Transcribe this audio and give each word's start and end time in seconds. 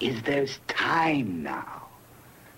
is 0.00 0.22
there's 0.22 0.58
time 0.66 1.42
now. 1.42 1.82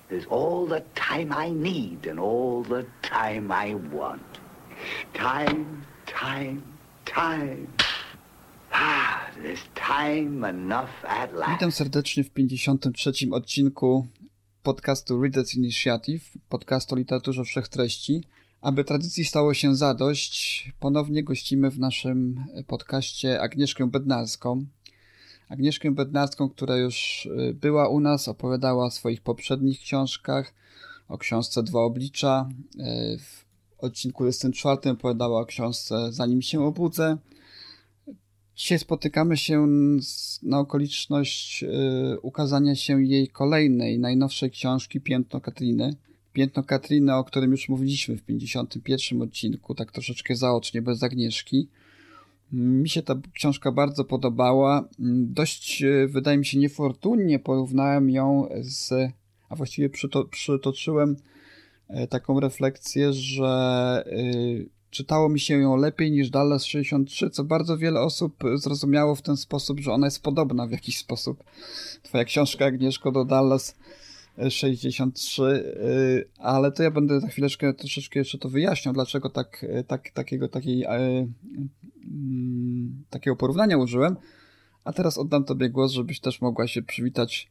There's 0.09 0.27
all 0.27 0.67
the 0.67 0.83
time 0.95 1.33
I 1.33 1.51
need 1.51 2.07
and 2.07 2.19
all 2.19 2.63
the 2.63 2.87
time 3.03 3.53
I 3.53 3.75
want. 3.75 4.23
Time, 5.15 5.85
time, 6.07 6.63
time. 7.05 7.69
Ah, 8.73 9.29
there's 9.43 9.63
time 9.75 10.45
enough 10.45 11.05
at 11.05 11.33
last. 11.35 11.53
Witam 11.53 11.73
serdecznie 11.73 12.25
w 12.25 12.31
53. 12.31 13.13
odcinku 13.33 14.07
podcastu 14.63 15.23
Readers 15.23 15.55
Initiative, 15.55 16.25
podcastu 16.49 16.95
o 16.95 16.99
literaturze 16.99 17.45
wszechtreści. 17.45 18.25
Aby 18.61 18.85
tradycji 18.85 19.25
stało 19.25 19.55
się 19.55 19.77
zadość, 19.77 20.65
ponownie 20.81 21.25
gościmy 21.25 21.71
w 21.71 21.79
naszym 21.79 22.45
podcaście 22.67 23.41
Agnieszkę 23.41 23.87
Bednarską. 23.87 24.67
Agnieszkę 25.49 25.91
Bednarską, 25.91 26.49
która 26.49 26.77
już 26.77 27.27
y, 27.27 27.55
była 27.55 27.89
u 27.89 28.01
nas, 28.01 28.29
opowiadała 28.29 28.85
o 28.85 28.91
swoich 28.91 29.21
poprzednich 29.21 29.81
książkach, 29.81 30.55
o 31.09 31.19
książce 31.19 31.63
Dwa 31.63 31.81
Oblicza. 31.81 32.49
Y, 32.75 33.19
w 33.19 33.45
odcinku 33.79 34.25
24 34.25 34.91
opowiadała 34.91 35.41
o 35.41 35.47
książce 35.47 36.13
Zanim 36.13 36.43
się 36.43 36.65
obudzę. 36.65 37.17
Dzisiaj 38.57 38.79
spotykamy 38.79 39.37
się 39.37 39.67
na 40.43 40.59
okoliczność 40.59 41.63
y, 41.63 42.21
ukazania 42.23 42.75
się 42.75 43.03
jej 43.03 43.29
kolejnej, 43.29 43.99
najnowszej 43.99 44.51
książki 44.51 45.01
Piętno 45.01 45.41
Katriny. 45.41 45.97
Piętno 46.33 46.63
Katriny, 46.63 47.15
o 47.15 47.25
którym 47.25 47.51
już 47.51 47.69
mówiliśmy 47.69 48.17
w 48.17 48.23
51 48.23 49.23
odcinku, 49.23 49.75
tak 49.75 49.93
troszeczkę 49.93 50.37
zaocznie, 50.37 50.83
bez 50.83 51.03
Agnieszki. 51.03 51.69
Mi 52.53 52.89
się 52.89 53.03
ta 53.03 53.15
książka 53.35 53.73
bardzo 53.73 54.05
podobała. 54.05 54.89
Dość, 55.19 55.83
e, 55.83 56.07
wydaje 56.09 56.39
mi 56.39 56.47
się, 56.47 56.59
niefortunnie 56.59 57.39
porównałem 57.39 58.11
ją 58.11 58.49
z, 58.61 59.13
a 59.49 59.57
właściwie 59.57 59.91
przyto, 59.91 60.25
przytoczyłem 60.25 61.17
e, 61.89 62.07
taką 62.07 62.41
refleksję, 62.41 63.13
że 63.13 64.05
y, 64.07 64.69
czytało 64.91 65.29
mi 65.29 65.41
się 65.41 65.59
ją 65.59 65.77
lepiej 65.77 66.11
niż 66.11 66.31
Dallas 66.31 66.65
63, 66.65 67.31
co 67.31 67.45
bardzo 67.45 67.79
wiele 67.79 68.01
osób 68.01 68.45
zrozumiało 68.55 69.15
w 69.15 69.23
ten 69.23 69.37
sposób, 69.37 69.81
że 69.81 69.93
ona 69.93 70.07
jest 70.07 70.23
podobna 70.23 70.67
w 70.67 70.71
jakiś 70.71 70.99
sposób. 70.99 71.45
Twoja 72.03 72.25
książka, 72.25 72.67
Agnieszko, 72.67 73.13
do 73.13 73.25
Dallas 73.25 73.77
63, 74.51 75.43
y, 75.43 76.29
ale 76.39 76.73
to 76.73 76.83
ja 76.83 76.91
będę 76.91 77.21
za 77.21 77.29
chwileczkę 77.29 77.75
troszeczkę 77.75 78.19
jeszcze 78.19 78.39
to 78.39 78.49
wyjaśniał, 78.49 78.95
dlaczego 78.95 79.31
tak, 79.31 79.67
tak, 79.87 80.11
takiego, 80.11 80.49
takiej, 80.49 80.85
y, 80.85 80.89
mm, 82.05 83.05
takiego 83.11 83.37
porównania 83.37 83.77
użyłem. 83.77 84.17
A 84.85 84.93
teraz 84.93 85.19
oddam 85.19 85.45
Tobie 85.45 85.71
głos, 85.71 85.93
żebyś 85.93 86.21
też 86.21 86.41
mogła 86.41 86.67
się 86.67 86.83
przywitać 86.83 87.49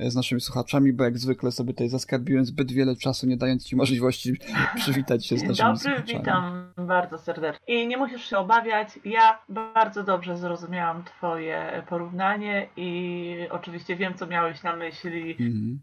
y, 0.00 0.10
z 0.10 0.16
naszymi 0.16 0.40
słuchaczami, 0.40 0.92
bo 0.92 1.04
jak 1.04 1.18
zwykle 1.18 1.52
sobie 1.52 1.72
tutaj 1.72 1.88
zaskarbiłem 1.88 2.44
zbyt 2.44 2.72
wiele 2.72 2.96
czasu, 2.96 3.26
nie 3.26 3.36
dając 3.36 3.64
Ci 3.66 3.76
możliwości 3.76 4.32
przywitać 4.76 5.26
się 5.26 5.38
z 5.38 5.42
naszymi 5.42 5.68
Dobry, 5.68 5.80
słuchaczami. 5.80 6.18
witam 6.18 6.72
bardzo 6.86 7.18
serdecznie. 7.18 7.66
I 7.66 7.86
nie 7.86 7.96
musisz 7.96 8.24
się 8.24 8.38
obawiać, 8.38 8.88
ja 9.04 9.38
bardzo 9.48 10.02
dobrze 10.04 10.36
zrozumiałam 10.36 11.04
Twoje 11.04 11.82
porównanie 11.88 12.68
i 12.76 13.36
oczywiście 13.50 13.96
wiem, 13.96 14.14
co 14.14 14.26
miałeś 14.26 14.62
na 14.62 14.76
myśli. 14.76 15.30
Mhm. 15.30 15.80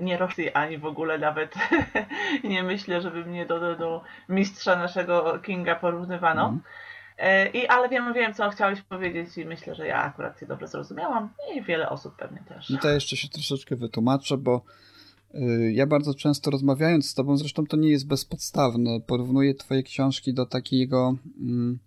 Nie 0.00 0.18
Rosji, 0.18 0.50
ani 0.52 0.78
w 0.78 0.84
ogóle 0.84 1.18
nawet 1.18 1.54
nie 2.44 2.62
myślę, 2.62 3.00
żeby 3.00 3.24
mnie 3.24 3.46
do, 3.46 3.60
do, 3.60 3.76
do 3.76 4.02
mistrza 4.28 4.76
naszego 4.76 5.38
Kinga 5.38 5.74
porównywano. 5.74 6.58
E, 7.18 7.50
I, 7.50 7.66
ale 7.66 7.88
wiem, 7.88 8.14
wiem, 8.14 8.34
co 8.34 8.50
chciałeś 8.50 8.82
powiedzieć 8.82 9.38
i 9.38 9.44
myślę, 9.44 9.74
że 9.74 9.86
ja 9.86 10.02
akurat 10.02 10.40
Cię 10.40 10.46
dobrze 10.46 10.68
zrozumiałam 10.68 11.28
i 11.56 11.62
wiele 11.62 11.88
osób 11.88 12.16
pewnie 12.16 12.42
też. 12.48 12.70
No 12.70 12.78
to 12.78 12.90
jeszcze 12.90 13.16
się 13.16 13.28
troszeczkę 13.28 13.76
wytłumaczę, 13.76 14.38
bo 14.38 14.64
y, 15.34 15.72
ja 15.72 15.86
bardzo 15.86 16.14
często 16.14 16.50
rozmawiając 16.50 17.10
z 17.10 17.14
tobą, 17.14 17.36
zresztą 17.36 17.66
to 17.66 17.76
nie 17.76 17.90
jest 17.90 18.08
bezpodstawne, 18.08 19.00
porównuję 19.00 19.54
twoje 19.54 19.82
książki 19.82 20.34
do 20.34 20.46
takiego 20.46 21.16
mm, 21.40 21.78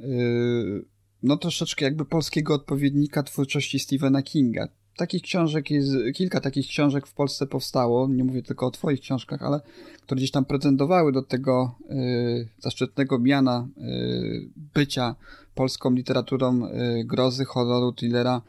y, 0.00 0.84
no 1.22 1.36
troszeczkę 1.36 1.84
jakby 1.84 2.04
polskiego 2.04 2.54
odpowiednika 2.54 3.22
twórczości 3.22 3.78
Stephena 3.78 4.22
Kinga. 4.22 4.68
Takich 5.00 5.22
książek 5.22 5.70
jest, 5.70 5.90
kilka 6.14 6.40
takich 6.40 6.66
książek 6.66 7.06
w 7.06 7.12
Polsce 7.12 7.46
powstało, 7.46 8.08
nie 8.08 8.24
mówię 8.24 8.42
tylko 8.42 8.66
o 8.66 8.70
twoich 8.70 9.00
książkach, 9.00 9.42
ale 9.42 9.60
które 10.02 10.18
gdzieś 10.18 10.30
tam 10.30 10.44
pretendowały 10.44 11.12
do 11.12 11.22
tego 11.22 11.74
y, 11.90 12.48
zaszczytnego 12.58 13.18
miana 13.18 13.68
y, 13.78 14.48
bycia 14.74 15.14
polską 15.54 15.90
literaturą 15.90 16.66
y, 16.66 17.04
grozy, 17.04 17.44
horroru, 17.44 17.92
thrillera 17.92 18.42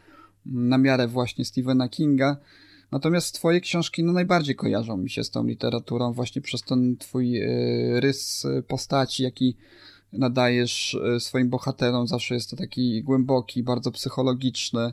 na 0.45 0.77
miarę 0.77 1.07
właśnie 1.07 1.45
Stephena 1.45 1.89
Kinga. 1.89 2.37
Natomiast 2.91 3.35
twoje 3.35 3.61
książki 3.61 4.03
no, 4.03 4.13
najbardziej 4.13 4.55
kojarzą 4.55 4.97
mi 4.97 5.09
się 5.09 5.23
z 5.23 5.29
tą 5.29 5.47
literaturą 5.47 6.13
właśnie 6.13 6.41
przez 6.41 6.61
ten 6.61 6.97
twój 6.97 7.37
y, 7.37 7.99
rys 7.99 8.47
postaci, 8.67 9.23
jaki 9.23 9.55
nadajesz 10.13 10.93
y, 10.93 11.19
swoim 11.19 11.49
bohaterom. 11.49 12.07
Zawsze 12.07 12.35
jest 12.35 12.49
to 12.49 12.55
taki 12.55 13.03
głęboki, 13.03 13.63
bardzo 13.63 13.91
psychologiczny. 13.91 14.91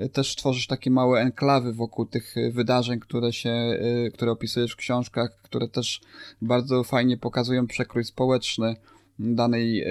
Y, 0.00 0.08
Też 0.08 0.36
tworzysz 0.36 0.66
takie 0.66 0.90
małe 0.90 1.20
enklawy 1.20 1.72
wokół 1.72 2.06
tych 2.06 2.36
y, 2.36 2.52
wydarzeń, 2.52 3.00
które 3.00 3.32
się, 3.32 3.50
y, 3.50 4.10
które 4.14 4.30
opisujesz 4.32 4.72
w 4.72 4.76
książkach, 4.76 5.40
które 5.42 5.68
też 5.68 6.00
bardzo 6.42 6.84
fajnie 6.84 7.16
pokazują 7.16 7.66
przekrój 7.66 8.04
społeczny 8.04 8.76
danej 9.18 9.84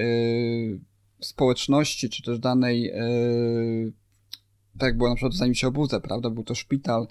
społeczności, 1.20 2.10
czy 2.10 2.22
też 2.22 2.38
danej 2.38 2.92
tak 4.78 4.86
jak 4.86 4.96
było 4.96 5.08
na 5.08 5.14
przykład 5.14 5.34
zanim 5.34 5.54
się 5.54 5.68
obudzę, 5.68 6.00
prawda? 6.00 6.30
Był 6.30 6.44
to 6.44 6.54
szpital, 6.54 7.06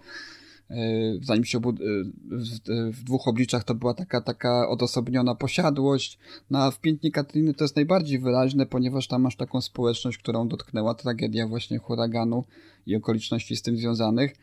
zanim 1.22 1.46
się 1.46 1.58
obudzę, 1.58 1.84
w, 2.32 2.60
w 2.92 3.04
dwóch 3.04 3.28
obliczach 3.28 3.64
to 3.64 3.76
była 3.76 3.94
taka, 3.94 4.22
taka 4.22 4.70
odosobniona 4.70 5.36
posiadłość, 5.36 6.20
no 6.50 6.60
a 6.60 6.72
w 6.72 6.80
Pięknie 6.80 7.12
Katriny 7.12 7.54
to 7.54 7.64
jest 7.64 7.76
najbardziej 7.76 8.20
wyraźne, 8.20 8.66
ponieważ 8.66 9.08
tam 9.08 9.22
masz 9.22 9.36
taką 9.36 9.62
społeczność, 9.62 10.18
którą 10.18 10.48
dotknęła 10.48 10.94
tragedia 10.94 11.48
właśnie 11.48 11.78
huraganu 11.78 12.44
i 12.86 12.96
okoliczności 12.96 13.56
z 13.56 13.62
tym 13.62 13.78
związanych. 13.78 14.36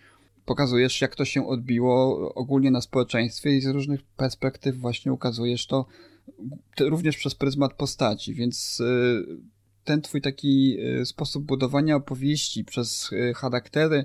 Pokazujesz, 0.44 1.00
jak 1.00 1.16
to 1.16 1.24
się 1.24 1.46
odbiło 1.46 2.34
ogólnie 2.34 2.70
na 2.70 2.80
społeczeństwie 2.80 3.56
i 3.56 3.60
z 3.60 3.66
różnych 3.66 4.02
perspektyw 4.02 4.76
właśnie 4.76 5.12
ukazujesz 5.12 5.66
to 5.66 5.86
również 6.80 7.16
przez 7.16 7.34
pryzmat 7.34 7.74
postaci, 7.74 8.34
więc 8.34 8.80
y, 8.80 9.26
ten 9.84 10.02
twój 10.02 10.20
taki 10.20 10.76
y, 11.00 11.06
sposób 11.06 11.44
budowania 11.44 11.96
opowieści 11.96 12.64
przez 12.64 13.12
y, 13.12 13.34
charaktery 13.34 14.04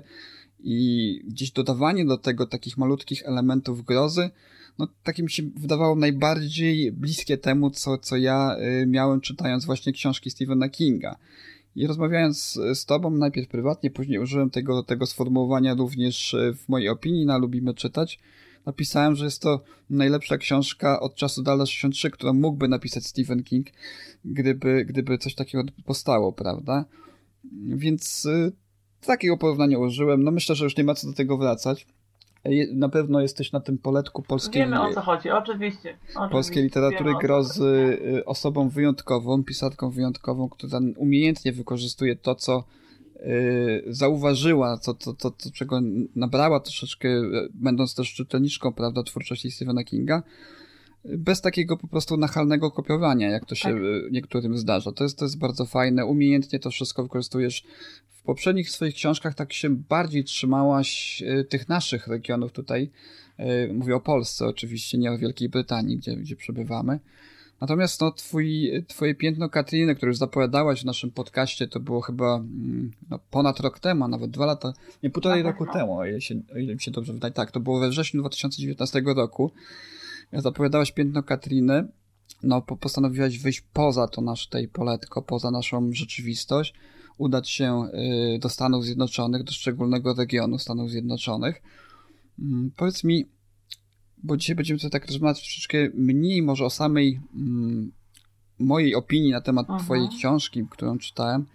i 0.64 1.20
gdzieś 1.24 1.50
dodawanie 1.50 2.04
do 2.04 2.18
tego 2.18 2.46
takich 2.46 2.78
malutkich 2.78 3.22
elementów 3.26 3.84
grozy, 3.84 4.30
no 4.78 4.88
takie 5.02 5.22
mi 5.22 5.30
się 5.30 5.42
wydawało 5.56 5.96
najbardziej 5.96 6.92
bliskie 6.92 7.38
temu, 7.38 7.70
co, 7.70 7.98
co 7.98 8.16
ja 8.16 8.56
y, 8.82 8.86
miałem 8.86 9.20
czytając 9.20 9.64
właśnie 9.64 9.92
książki 9.92 10.30
Stephena 10.30 10.68
Kinga. 10.68 11.16
I 11.76 11.86
rozmawiając 11.86 12.38
z, 12.38 12.78
z 12.78 12.84
tobą, 12.84 13.10
najpierw 13.10 13.48
prywatnie, 13.48 13.90
później 13.90 14.18
użyłem 14.18 14.50
tego, 14.50 14.82
tego 14.82 15.06
sformułowania 15.06 15.74
również 15.74 16.34
y, 16.34 16.54
w 16.54 16.68
mojej 16.68 16.88
opinii 16.88 17.26
na 17.26 17.38
Lubimy 17.38 17.74
Czytać, 17.74 18.18
napisałem, 18.66 19.16
że 19.16 19.24
jest 19.24 19.42
to 19.42 19.60
najlepsza 19.90 20.38
książka 20.38 21.00
od 21.00 21.14
czasu 21.14 21.42
Dallas 21.42 21.68
63, 21.68 22.10
którą 22.10 22.32
mógłby 22.32 22.68
napisać 22.68 23.06
Stephen 23.06 23.42
King, 23.42 23.66
gdyby, 24.24 24.84
gdyby 24.84 25.18
coś 25.18 25.34
takiego 25.34 25.64
powstało, 25.84 26.32
prawda? 26.32 26.84
Więc 27.68 28.24
y, 28.24 28.52
takiego 29.06 29.36
porównania 29.36 29.78
użyłem. 29.78 30.24
No 30.24 30.30
myślę, 30.30 30.54
że 30.54 30.64
już 30.64 30.76
nie 30.76 30.84
ma 30.84 30.94
co 30.94 31.06
do 31.06 31.12
tego 31.12 31.36
wracać. 31.36 31.86
Na 32.72 32.88
pewno 32.88 33.20
jesteś 33.20 33.52
na 33.52 33.60
tym 33.60 33.78
poletku 33.78 34.22
polskiej, 34.22 34.62
Wiemy 34.62 34.82
o 34.82 34.94
co 34.94 35.00
chodzi, 35.00 35.30
oczywiście. 35.30 35.98
oczywiście. 36.08 36.28
polskiej 36.30 36.62
literatury 36.62 37.10
Wiemy, 37.10 37.20
grozy 37.22 37.98
y, 38.18 38.24
osobą 38.24 38.68
wyjątkową, 38.68 39.44
pisarką 39.44 39.90
wyjątkową, 39.90 40.48
która 40.48 40.80
umiejętnie 40.96 41.52
wykorzystuje 41.52 42.16
to, 42.16 42.34
co 42.34 42.64
y, 43.16 43.84
zauważyła, 43.86 44.78
co, 44.78 44.94
to, 44.94 45.12
to, 45.14 45.30
to, 45.30 45.50
czego 45.54 45.80
nabrała 46.16 46.60
troszeczkę, 46.60 47.08
y, 47.08 47.48
będąc 47.54 47.94
też 47.94 48.14
czytelniczką, 48.14 48.72
prawda, 48.72 49.02
twórczości 49.02 49.50
Stephena 49.50 49.84
Kinga, 49.84 50.22
bez 51.04 51.40
takiego 51.40 51.76
po 51.76 51.88
prostu 51.88 52.16
nachalnego 52.16 52.70
kopiowania, 52.70 53.30
jak 53.30 53.44
to 53.44 53.54
się 53.54 53.68
tak. 53.68 54.12
niektórym 54.12 54.58
zdarza. 54.58 54.92
To 54.92 55.04
jest, 55.04 55.18
to 55.18 55.24
jest 55.24 55.38
bardzo 55.38 55.66
fajne. 55.66 56.06
Umiejętnie 56.06 56.58
to 56.58 56.70
wszystko 56.70 57.02
wykorzystujesz. 57.02 57.64
W 58.08 58.22
poprzednich 58.22 58.70
swoich 58.70 58.94
książkach 58.94 59.34
tak 59.34 59.52
się 59.52 59.70
bardziej 59.70 60.24
trzymałaś 60.24 61.22
tych 61.48 61.68
naszych 61.68 62.06
regionów 62.06 62.52
tutaj. 62.52 62.90
Mówię 63.72 63.96
o 63.96 64.00
Polsce 64.00 64.46
oczywiście, 64.46 64.98
nie 64.98 65.12
o 65.12 65.18
Wielkiej 65.18 65.48
Brytanii, 65.48 65.96
gdzie, 65.96 66.16
gdzie 66.16 66.36
przebywamy. 66.36 66.98
Natomiast 67.62 68.00
no, 68.00 68.12
twój, 68.12 68.70
twoje 68.88 69.14
piętno 69.14 69.48
Katriny, 69.48 69.94
które 69.94 70.10
już 70.10 70.18
zapowiadałaś 70.18 70.82
w 70.82 70.84
naszym 70.84 71.10
podcaście, 71.10 71.68
to 71.68 71.80
było 71.80 72.00
chyba 72.00 72.36
mm, 72.36 72.90
no, 73.10 73.18
ponad 73.30 73.60
rok 73.60 73.78
temu, 73.78 74.04
a 74.04 74.08
nawet 74.08 74.30
dwa 74.30 74.46
lata, 74.46 74.72
nie 75.02 75.10
półtorej 75.10 75.42
roku 75.42 75.66
temu, 75.72 75.98
o 75.98 76.06
ile, 76.06 76.20
się, 76.20 76.34
o 76.54 76.58
ile 76.58 76.74
mi 76.74 76.80
się 76.80 76.90
dobrze 76.90 77.12
wydaje. 77.12 77.32
Tak, 77.32 77.50
to 77.50 77.60
było 77.60 77.80
we 77.80 77.88
wrześniu 77.88 78.20
2019 78.20 79.02
roku. 79.16 79.52
Zapowiadałaś 80.32 80.92
piętno 80.92 81.22
Katriny, 81.22 81.88
no 82.42 82.62
postanowiłaś 82.62 83.38
wyjść 83.38 83.60
poza 83.72 84.08
to 84.08 84.20
nasze 84.20 84.50
tej 84.50 84.68
poletko, 84.68 85.22
poza 85.22 85.50
naszą 85.50 85.92
rzeczywistość, 85.92 86.74
udać 87.18 87.50
się 87.50 87.88
y, 88.34 88.38
do 88.38 88.48
Stanów 88.48 88.84
Zjednoczonych, 88.84 89.44
do 89.44 89.52
szczególnego 89.52 90.14
regionu 90.14 90.58
Stanów 90.58 90.90
Zjednoczonych. 90.90 91.62
Mm, 92.38 92.70
powiedz 92.76 93.04
mi, 93.04 93.28
bo 94.22 94.36
dzisiaj 94.36 94.56
będziemy 94.56 94.80
sobie 94.80 94.90
tak 94.90 95.06
rozmawiać 95.06 95.40
troszeczkę 95.40 95.78
mniej 95.94 96.42
może 96.42 96.64
o 96.64 96.70
samej 96.70 97.20
mm, 97.34 97.92
mojej 98.58 98.94
opinii 98.94 99.30
na 99.30 99.40
temat 99.40 99.66
Aha. 99.68 99.84
twojej 99.84 100.08
książki, 100.08 100.66
którą 100.70 100.98
czytałem, 100.98 101.46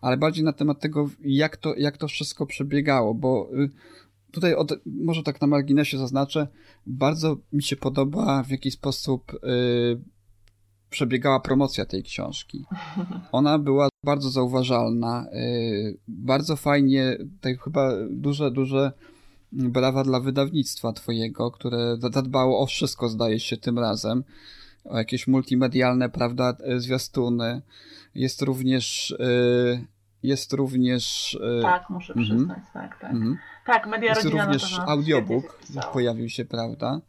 ale 0.00 0.16
bardziej 0.16 0.44
na 0.44 0.52
temat 0.52 0.80
tego, 0.80 1.10
jak 1.24 1.56
to, 1.56 1.74
jak 1.74 1.96
to 1.96 2.08
wszystko 2.08 2.46
przebiegało, 2.46 3.14
bo 3.14 3.48
y, 3.54 3.70
tutaj 4.32 4.54
od, 4.54 4.72
może 4.86 5.22
tak 5.22 5.40
na 5.40 5.46
marginesie 5.46 5.98
zaznaczę, 5.98 6.46
bardzo 6.86 7.36
mi 7.52 7.62
się 7.62 7.76
podoba 7.76 8.42
w 8.42 8.50
jaki 8.50 8.70
sposób 8.70 9.32
y, 9.34 9.38
przebiegała 10.90 11.40
promocja 11.40 11.84
tej 11.84 12.02
książki. 12.02 12.64
Ona 13.32 13.58
była 13.58 13.88
bardzo 14.04 14.30
zauważalna, 14.30 15.26
y, 15.32 15.98
bardzo 16.08 16.56
fajnie, 16.56 17.18
tak 17.40 17.62
chyba 17.62 17.92
duże, 18.10 18.50
duże 18.50 18.92
brawa 19.52 20.04
dla 20.04 20.20
wydawnictwa 20.20 20.92
twojego, 20.92 21.50
które 21.50 21.96
zadbało 22.12 22.60
o 22.60 22.66
wszystko, 22.66 23.08
zdaje 23.08 23.40
się, 23.40 23.56
tym 23.56 23.78
razem. 23.78 24.24
O 24.84 24.98
jakieś 24.98 25.26
multimedialne, 25.26 26.08
prawda, 26.08 26.56
e, 26.64 26.80
zwiastuny. 26.80 27.62
Jest 28.14 28.42
również... 28.42 29.14
E, 29.20 29.96
jest 30.22 30.52
również... 30.52 31.38
Tak, 31.62 31.90
muszę 31.90 32.12
mm 32.12 32.24
-hmm. 32.24 32.28
przyznać, 32.28 32.62
tak, 32.72 33.00
tak. 33.00 33.10
Mm 33.10 33.32
-hmm. 33.32 33.36
Tak, 33.66 33.86
media 33.86 34.08
Jest 34.08 34.24
również 34.24 34.78
audiobook, 34.86 35.58
pojawił 35.92 36.28
się, 36.28 36.44
prawda. 36.44 37.00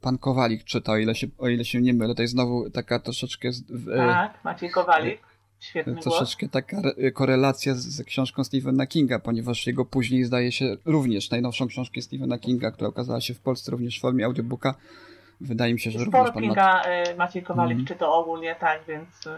Pan 0.00 0.18
Kowalik 0.18 0.64
czyta, 0.64 0.92
o 0.92 0.96
ile 0.96 1.14
się, 1.14 1.26
o 1.38 1.48
ile 1.48 1.64
się 1.64 1.80
nie 1.80 1.94
mylę. 1.94 2.14
To 2.14 2.22
jest 2.22 2.32
znowu 2.32 2.70
taka 2.70 2.98
troszeczkę... 2.98 3.48
Tak, 3.96 4.44
Maciej 4.44 4.70
Kowalik. 4.70 5.20
Świetny 5.60 5.96
Troszeczkę 5.96 6.46
głos. 6.46 6.52
taka 6.52 6.76
korelacja 7.14 7.74
z, 7.74 7.78
z, 7.78 8.04
książką 8.04 8.44
Stephena 8.44 8.86
Kinga, 8.86 9.18
ponieważ 9.18 9.66
jego 9.66 9.84
później 9.84 10.24
zdaje 10.24 10.52
się 10.52 10.76
również 10.84 11.30
najnowszą 11.30 11.66
książkę 11.66 12.02
Stephena 12.02 12.38
Kinga, 12.38 12.70
która 12.70 12.88
okazała 12.88 13.20
się 13.20 13.34
w 13.34 13.40
Polsce 13.40 13.70
również 13.70 13.98
w 13.98 14.00
formie 14.00 14.24
audiobooka. 14.24 14.74
Wydaje 15.40 15.72
mi 15.74 15.80
się, 15.80 15.90
że 15.90 15.98
Sporo 15.98 16.24
również 16.24 16.42
Kinga 16.42 16.82
nad... 17.06 17.16
Maciej 17.18 17.42
Kowalik 17.42 17.78
mm. 17.78 17.98
to 17.98 18.14
ogólnie, 18.14 18.56
tak, 18.60 18.80
więc... 18.88 19.26
Y, 19.26 19.30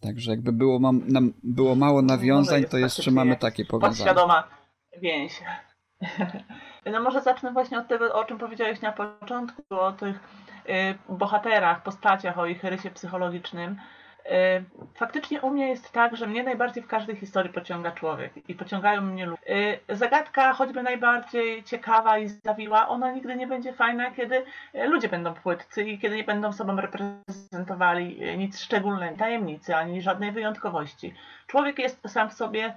Także 0.00 0.30
jakby 0.30 0.52
było, 0.52 0.78
mam, 0.78 1.02
nam 1.08 1.32
było 1.42 1.74
mało 1.74 2.02
nawiązań, 2.02 2.64
to 2.64 2.78
jeszcze 2.78 3.10
mamy 3.10 3.36
takie 3.36 3.64
powiązania. 3.64 3.96
Podświadoma 3.96 4.59
więź. 4.96 5.42
No 6.86 7.00
może 7.00 7.22
zacznę 7.22 7.52
właśnie 7.52 7.78
od 7.78 7.88
tego, 7.88 8.14
o 8.14 8.24
czym 8.24 8.38
powiedziałeś 8.38 8.80
na 8.80 8.92
początku, 8.92 9.62
o 9.70 9.92
tych 9.92 10.16
y, 10.68 10.98
bohaterach, 11.08 11.82
postaciach, 11.82 12.38
o 12.38 12.46
ich 12.46 12.64
rysie 12.64 12.90
psychologicznym. 12.90 13.76
E, 14.26 14.62
faktycznie 14.94 15.40
u 15.40 15.50
mnie 15.50 15.68
jest 15.68 15.92
tak, 15.92 16.16
że 16.16 16.26
mnie 16.26 16.42
najbardziej 16.42 16.82
w 16.82 16.86
każdej 16.86 17.16
historii 17.16 17.52
pociąga 17.52 17.92
człowiek 17.92 18.32
i 18.48 18.54
pociągają 18.54 19.00
mnie 19.00 19.26
ludzie. 19.26 19.42
E, 19.88 19.96
zagadka, 19.96 20.52
choćby 20.52 20.82
najbardziej 20.82 21.64
ciekawa 21.64 22.18
i 22.18 22.28
zawiła, 22.28 22.88
ona 22.88 23.12
nigdy 23.12 23.36
nie 23.36 23.46
będzie 23.46 23.72
fajna, 23.72 24.10
kiedy 24.10 24.44
e, 24.74 24.86
ludzie 24.86 25.08
będą 25.08 25.34
płytcy 25.34 25.82
i 25.82 25.98
kiedy 25.98 26.16
nie 26.16 26.24
będą 26.24 26.52
sobą 26.52 26.76
reprezentowali 26.76 28.38
nic 28.38 28.60
szczególnego, 28.60 29.16
tajemnicy, 29.16 29.76
ani 29.76 30.02
żadnej 30.02 30.32
wyjątkowości. 30.32 31.14
Człowiek 31.46 31.78
jest 31.78 32.00
sam 32.08 32.30
w 32.30 32.32
sobie, 32.32 32.74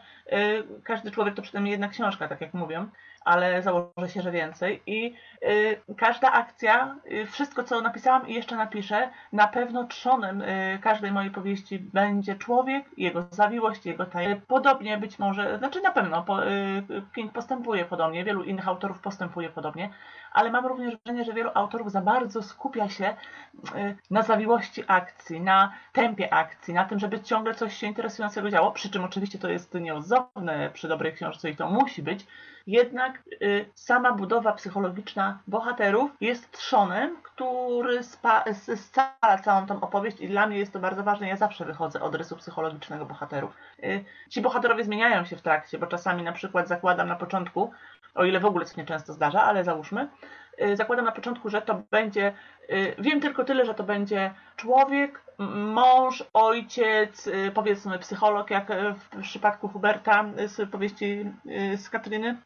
każdy 0.83 1.11
człowiek 1.11 1.35
to 1.35 1.41
przynajmniej 1.41 1.71
jedna 1.71 1.87
książka, 1.87 2.27
tak 2.27 2.41
jak 2.41 2.53
mówią, 2.53 2.87
ale 3.25 3.61
założę 3.61 4.09
się, 4.09 4.21
że 4.21 4.31
więcej. 4.31 4.81
I 4.87 5.13
y, 5.43 5.95
każda 5.97 6.31
akcja, 6.31 6.95
y, 7.11 7.25
wszystko 7.25 7.63
co 7.63 7.81
napisałam 7.81 8.27
i 8.27 8.33
jeszcze 8.33 8.55
napiszę, 8.55 9.09
na 9.31 9.47
pewno 9.47 9.83
trzonem 9.83 10.41
y, 10.41 10.79
każdej 10.81 11.11
mojej 11.11 11.31
powieści 11.31 11.79
będzie 11.79 12.35
człowiek, 12.35 12.85
jego 12.97 13.25
zawiłość, 13.29 13.85
jego 13.85 14.05
tajemnica. 14.05 14.45
Podobnie 14.47 14.97
być 14.97 15.19
może, 15.19 15.57
znaczy 15.57 15.81
na 15.81 15.91
pewno 15.91 16.23
po, 16.23 16.47
y, 16.47 16.83
King 17.15 17.33
postępuje 17.33 17.85
podobnie, 17.85 18.23
wielu 18.23 18.43
innych 18.43 18.67
autorów 18.67 18.99
postępuje 18.99 19.49
podobnie, 19.49 19.89
ale 20.33 20.51
mam 20.51 20.65
również 20.65 20.97
wrażenie, 20.97 21.25
że 21.25 21.33
wielu 21.33 21.49
autorów 21.53 21.91
za 21.91 22.01
bardzo 22.01 22.41
skupia 22.43 22.89
się 22.89 23.15
y, 23.75 23.95
na 24.11 24.21
zawiłości 24.21 24.83
akcji, 24.87 25.41
na 25.41 25.73
tempie 25.93 26.33
akcji, 26.33 26.73
na 26.73 26.85
tym, 26.85 26.99
żeby 26.99 27.19
ciągle 27.19 27.55
coś 27.55 27.77
się 27.77 27.87
interesującego 27.87 28.49
działo, 28.49 28.71
przy 28.71 28.89
czym 28.89 29.03
oczywiście 29.03 29.39
to 29.39 29.49
jest 29.49 29.73
nieodzowne 29.73 30.69
przy 30.73 30.87
dobrej 30.87 31.13
książce 31.13 31.49
i 31.49 31.55
to 31.55 31.69
musi 31.69 32.03
być, 32.03 32.25
jednak 32.67 33.12
y, 33.41 33.65
sama 33.75 34.11
budowa 34.11 34.53
psychologiczna 34.53 35.39
bohaterów 35.47 36.11
jest 36.21 36.51
trzonem, 36.51 37.17
który 37.23 38.03
scala 38.75 39.37
całą 39.43 39.65
tą 39.65 39.81
opowieść 39.81 40.19
i 40.19 40.27
dla 40.27 40.47
mnie 40.47 40.57
jest 40.57 40.73
to 40.73 40.79
bardzo 40.79 41.03
ważne. 41.03 41.27
Ja 41.27 41.37
zawsze 41.37 41.65
wychodzę 41.65 42.01
od 42.01 42.15
rysu 42.15 42.35
psychologicznego 42.35 43.05
bohaterów. 43.05 43.57
Y, 43.83 44.05
ci 44.29 44.41
bohaterowie 44.41 44.83
zmieniają 44.83 45.25
się 45.25 45.35
w 45.35 45.41
trakcie, 45.41 45.77
bo 45.77 45.87
czasami 45.87 46.23
na 46.23 46.31
przykład 46.31 46.67
zakładam 46.67 47.07
na 47.07 47.15
początku, 47.15 47.71
o 48.15 48.25
ile 48.25 48.39
w 48.39 48.45
ogóle 48.45 48.65
się 48.65 48.73
nieczęsto 48.77 49.13
zdarza, 49.13 49.43
ale 49.43 49.63
załóżmy, 49.63 50.07
y, 50.61 50.75
zakładam 50.75 51.05
na 51.05 51.11
początku, 51.11 51.49
że 51.49 51.61
to 51.61 51.83
będzie, 51.91 52.33
y, 52.69 52.95
wiem 52.97 53.21
tylko 53.21 53.43
tyle, 53.43 53.65
że 53.65 53.73
to 53.73 53.83
będzie 53.83 54.33
człowiek, 54.55 55.21
mąż, 55.55 56.23
ojciec, 56.33 57.27
y, 57.27 57.51
powiedzmy 57.53 57.99
psycholog, 57.99 58.49
jak 58.49 58.67
w 58.95 59.21
przypadku 59.21 59.67
Huberta 59.67 60.25
z 60.45 60.69
powieści 60.71 61.25
z 61.75 61.89
Katryny. 61.89 62.37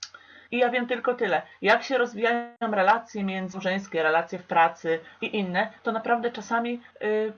I 0.52 0.58
ja 0.58 0.70
wiem 0.70 0.88
tylko 0.88 1.14
tyle. 1.14 1.42
Jak 1.62 1.84
się 1.84 1.98
rozwijają 1.98 2.72
relacje 2.72 3.24
międzyżeńskie, 3.24 4.04
relacje 4.04 4.40
w 4.40 4.44
pracy 4.44 5.00
i 5.22 5.38
inne, 5.38 5.72
to 5.84 5.92
naprawdę 5.92 6.32
czasami 6.32 6.82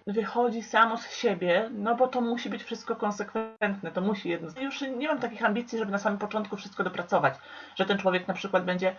wychodzi 0.07 0.63
samo 0.63 0.97
z 0.97 1.15
siebie, 1.15 1.69
no 1.71 1.95
bo 1.95 2.07
to 2.07 2.21
musi 2.21 2.50
być 2.50 2.63
wszystko 2.63 2.95
konsekwentne, 2.95 3.91
to 3.91 4.01
musi 4.01 4.29
jedno. 4.29 4.50
Już 4.61 4.81
nie 4.81 5.07
mam 5.07 5.19
takich 5.19 5.45
ambicji, 5.45 5.79
żeby 5.79 5.91
na 5.91 5.97
samym 5.97 6.19
początku 6.19 6.57
wszystko 6.57 6.83
dopracować, 6.83 7.33
że 7.75 7.85
ten 7.85 7.97
człowiek 7.97 8.27
na 8.27 8.33
przykład 8.33 8.66
będzie 8.66 8.95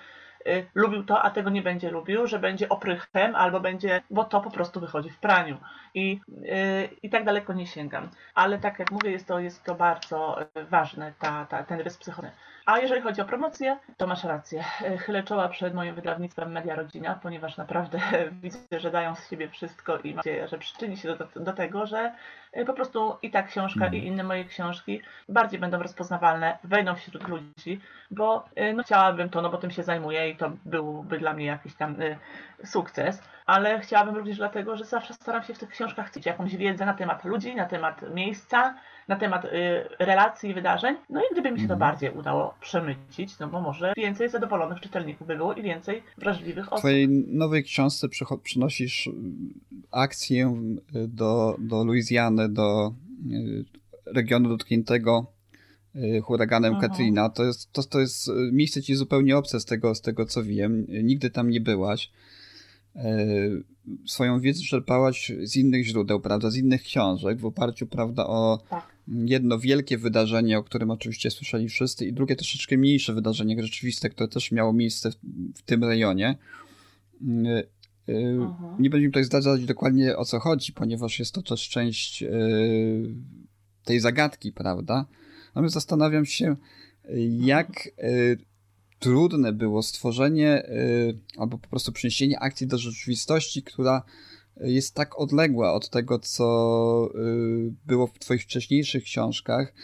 Y, 0.47 0.67
lubił 0.75 1.05
to, 1.05 1.23
a 1.23 1.31
tego 1.31 1.51
nie 1.51 1.63
będzie 1.63 1.91
lubił, 1.91 2.27
że 2.27 2.39
będzie 2.39 2.69
oprychem 2.69 3.37
albo 3.37 3.61
będzie, 3.61 4.03
bo 4.11 4.25
to 4.25 4.41
po 4.41 4.51
prostu 4.51 4.81
wychodzi 4.81 5.11
w 5.11 5.19
praniu. 5.19 5.57
I, 5.95 6.21
y, 6.29 6.89
i 7.03 7.11
tak 7.11 7.25
daleko 7.25 7.53
nie 7.53 7.67
sięgam. 7.67 8.11
Ale 8.35 8.59
tak 8.59 8.79
jak 8.79 8.91
mówię, 8.91 9.11
jest 9.11 9.29
to, 9.29 9.41
jest 9.41 9.65
to 9.65 9.75
bardzo 9.75 10.43
y, 10.43 10.65
ważne, 10.65 11.13
ta, 11.19 11.47
ta, 11.47 11.63
ten 11.63 11.81
rys 11.81 11.99
psychologiczny. 11.99 12.41
A 12.71 12.79
jeżeli 12.79 13.01
chodzi 13.01 13.21
o 13.21 13.25
promocję, 13.25 13.79
to 13.97 14.07
masz 14.07 14.25
rację. 14.25 14.65
Chylę 14.99 15.23
czoła 15.23 15.49
przed 15.49 15.75
moim 15.75 15.95
wydawnictwem 15.95 16.53
Media 16.53 16.75
Rodzina, 16.75 17.19
ponieważ 17.23 17.57
naprawdę 17.57 17.99
widzę, 18.43 18.81
że 18.81 18.91
dają 18.91 19.15
z 19.15 19.31
siebie 19.31 19.49
wszystko 19.49 19.99
i 19.99 20.09
mam 20.09 20.17
nadzieję, 20.17 20.49
że 20.49 20.59
przyczyni 20.59 20.97
się 20.97 21.17
do, 21.17 21.29
do 21.37 21.53
tego, 21.53 21.87
że 21.87 22.13
po 22.67 22.73
prostu 22.73 23.17
i 23.23 23.31
ta 23.31 23.43
książka, 23.43 23.87
i 23.87 24.07
inne 24.07 24.23
moje 24.23 24.45
książki 24.45 25.03
bardziej 25.29 25.61
będą 25.61 25.83
rozpoznawalne, 25.83 26.59
wejdą 26.65 26.95
wśród 26.95 27.29
ludzi, 27.29 27.81
bo 28.11 28.45
no, 28.75 28.83
chciałabym 28.83 29.29
to, 29.29 29.43
no 29.43 29.51
bo 29.51 29.59
tym 29.59 29.71
się 29.71 29.83
zajmuję 29.83 30.31
i 30.31 30.37
to 30.37 30.51
byłby 30.65 31.19
dla 31.19 31.33
mnie 31.33 31.47
jakiś 31.47 31.75
tam 31.75 32.03
y, 32.03 32.19
sukces, 32.65 33.23
ale 33.51 33.81
chciałabym 33.81 34.17
również 34.17 34.37
dlatego, 34.37 34.77
że 34.77 34.85
zawsze 34.85 35.15
staram 35.15 35.43
się 35.43 35.55
w 35.55 35.59
tych 35.59 35.69
książkach 35.69 36.11
chcieć 36.11 36.27
jakąś 36.27 36.57
wiedzę 36.57 36.87
na 36.87 36.95
temat 36.95 37.25
ludzi, 37.25 37.55
na 37.55 37.65
temat 37.65 38.15
miejsca, 38.15 38.75
na 39.09 39.17
temat 39.17 39.45
y, 39.45 39.49
relacji 39.99 40.51
i 40.51 40.55
wydarzeń. 40.55 40.97
No 41.09 41.21
i 41.21 41.25
gdyby 41.33 41.51
mi 41.51 41.61
się 41.61 41.69
to 41.69 41.75
mhm. 41.75 41.91
bardziej 41.91 42.11
udało 42.11 42.55
przemycić, 42.61 43.39
no 43.39 43.49
bo 43.49 43.61
może 43.61 43.93
więcej 43.97 44.29
zadowolonych 44.29 44.81
czytelników 44.81 45.27
by 45.27 45.37
było 45.37 45.55
i 45.55 45.63
więcej 45.63 46.03
wrażliwych 46.19 46.67
osób. 46.67 46.79
W 46.79 46.81
twojej 46.81 47.09
nowej 47.29 47.65
książce 47.65 48.09
przynosisz 48.43 49.07
y, 49.07 49.13
akcję 49.91 50.55
y, 50.97 51.09
do, 51.09 51.57
do 51.59 51.85
Luizjany, 51.85 52.49
do 52.49 52.93
y, 53.33 53.65
regionu 54.07 54.49
dotkniętego 54.49 55.27
huraganem 56.23 56.75
Aha. 56.77 56.89
Katrina, 56.89 57.29
to 57.29 57.45
jest, 57.45 57.73
to, 57.73 57.83
to 57.83 58.01
jest 58.01 58.31
miejsce 58.53 58.83
ci 58.83 58.95
zupełnie 58.95 59.37
obce 59.37 59.61
z 59.61 59.65
tego, 59.65 59.95
z 59.95 60.01
tego, 60.01 60.27
co 60.27 60.43
wiem. 60.43 60.87
Nigdy 60.89 61.31
tam 61.31 61.51
nie 61.51 61.61
byłaś. 61.61 62.11
Y, 62.97 63.65
swoją 64.07 64.41
wiedzę 64.41 64.63
czerpałaś 64.63 65.33
z 65.43 65.57
innych 65.57 65.85
źródeł, 65.87 66.21
prawda, 66.21 66.51
z 66.51 66.57
innych 66.57 66.83
książek, 66.83 67.39
w 67.39 67.47
oparciu, 67.47 67.87
prawda, 67.87 68.27
o 68.27 68.63
tak. 68.71 68.87
jedno 69.09 69.59
wielkie 69.59 69.99
wydarzenie, 69.99 70.59
o 70.59 70.65
którym 70.65 70.91
oczywiście 70.91 71.31
słyszeli 71.31 71.69
wszyscy, 71.69 72.07
i 72.07 72.13
drugie 72.13 72.37
troszeczkę 72.37 72.77
mniejsze 72.77 73.15
wydarzenie 73.15 73.63
rzeczywiste, 73.63 74.11
które 74.11 74.29
też 74.29 74.53
miało 74.53 74.73
miejsce 74.73 75.11
w, 75.11 75.17
w 75.55 75.63
tym 75.63 75.85
rejonie. 75.85 76.39
Mhm. 77.21 78.83
Nie 78.83 78.91
będziemy 78.91 79.11
tutaj 79.11 79.25
zdradzać 79.25 79.65
dokładnie 79.65 80.17
o 80.17 80.25
co 80.25 80.41
chodzi, 80.41 80.73
ponieważ 80.73 81.19
jest 81.19 81.35
to 81.35 81.43
też 81.43 81.69
część 81.69 82.25
tej 83.85 84.01
zagadki, 84.01 84.53
prawda? 84.53 85.07
Natomiast 85.49 85.75
zastanawiam 85.75 86.27
się, 86.27 86.57
jak 87.29 87.89
trudne 89.01 89.53
było 89.53 89.83
stworzenie 89.83 90.71
albo 91.39 91.59
po 91.59 91.69
prostu 91.69 91.93
przeniesienie 91.93 92.39
akcji 92.39 92.67
do 92.67 92.79
rzeczywistości, 92.79 93.63
która 93.63 94.03
jest 94.61 94.95
tak 94.95 95.19
odległa 95.19 95.73
od 95.73 95.91
tego, 95.91 96.19
co 96.19 97.09
było 97.87 98.07
w 98.07 98.19
Twoich 98.19 98.43
wcześniejszych 98.43 99.05
książkach, 99.05 99.75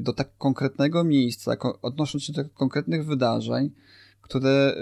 do 0.00 0.12
tak 0.12 0.36
konkretnego 0.38 1.04
miejsca, 1.04 1.56
odnosząc 1.82 2.24
się 2.24 2.32
do 2.32 2.48
konkretnych 2.48 3.06
wydarzeń, 3.06 3.70
które 4.22 4.76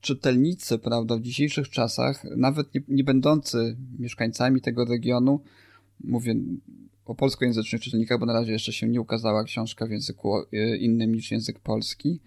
czytelnicy, 0.00 0.78
prawda, 0.78 1.16
w 1.16 1.22
dzisiejszych 1.22 1.68
czasach, 1.68 2.24
nawet 2.36 2.74
nie, 2.74 2.80
nie 2.88 3.04
będący 3.04 3.76
mieszkańcami 3.98 4.60
tego 4.60 4.84
regionu, 4.84 5.40
mówię 6.04 6.34
o 7.04 7.14
polskojęzycznych 7.14 7.82
czytelnikach, 7.82 8.20
bo 8.20 8.26
na 8.26 8.32
razie 8.32 8.52
jeszcze 8.52 8.72
się 8.72 8.88
nie 8.88 9.00
ukazała 9.00 9.44
książka 9.44 9.86
w 9.86 9.90
języku 9.90 10.34
innym 10.80 11.14
niż 11.14 11.30
język 11.30 11.58
polski, 11.58 12.20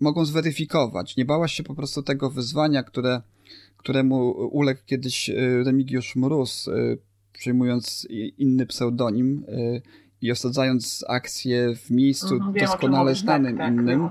mogą 0.00 0.24
zweryfikować. 0.24 1.16
Nie 1.16 1.24
bałaś 1.24 1.52
się 1.52 1.62
po 1.62 1.74
prostu 1.74 2.02
tego 2.02 2.30
wyzwania, 2.30 2.82
które, 2.82 3.22
któremu 3.76 4.30
uległ 4.30 4.80
kiedyś 4.86 5.30
e, 5.30 5.34
Remigiusz 5.64 6.16
Mróz, 6.16 6.70
przyjmując 7.32 8.06
inny 8.38 8.66
pseudonim 8.66 9.44
i 10.22 10.32
osadzając 10.32 11.04
akcję 11.08 11.76
w 11.76 11.90
miejscu 11.90 12.34
Mhm, 12.34 12.54
doskonale 12.54 13.10
tak, 13.12 13.20
znanym 13.20 13.58
tak, 13.58 13.72
innym, 13.72 14.08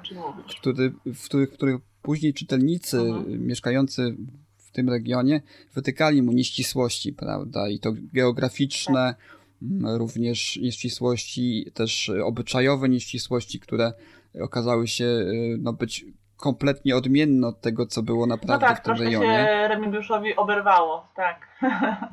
który, 0.60 0.94
w 1.06 1.26
których, 1.26 1.52
których 1.52 1.76
później 2.02 2.34
czytelnicy 2.34 3.00
Mhm. 3.00 3.48
mieszkający 3.48 4.16
w 4.58 4.72
tym 4.72 4.90
regionie 4.90 5.42
wytykali 5.74 6.22
mu 6.22 6.32
nieścisłości, 6.32 7.14
prawda? 7.14 7.70
I 7.70 7.80
to 7.80 7.94
geograficzne, 8.14 9.16
m, 9.62 9.86
również 9.86 10.58
nieścisłości, 10.62 11.72
też 11.74 12.12
obyczajowe 12.24 12.90
nieścisłości, 12.90 13.60
które 13.60 13.94
okazały 14.42 14.88
się 14.88 15.06
y, 15.06 15.58
no, 15.60 15.74
być 15.74 16.06
kompletnie 16.38 16.96
odmienne 16.96 17.48
od 17.48 17.62
tego, 17.62 17.86
co 17.86 18.04
było 18.04 18.26
No 18.28 18.36
naprawdę 18.36 18.66
tak, 18.66 18.78
w 18.78 18.82
tym 18.82 18.86
troszkę 18.86 19.06
rejonie. 19.06 19.28
się 19.28 19.68
Remigiuszowi 19.68 20.36
oberwało, 20.36 21.08
tak. 21.16 21.48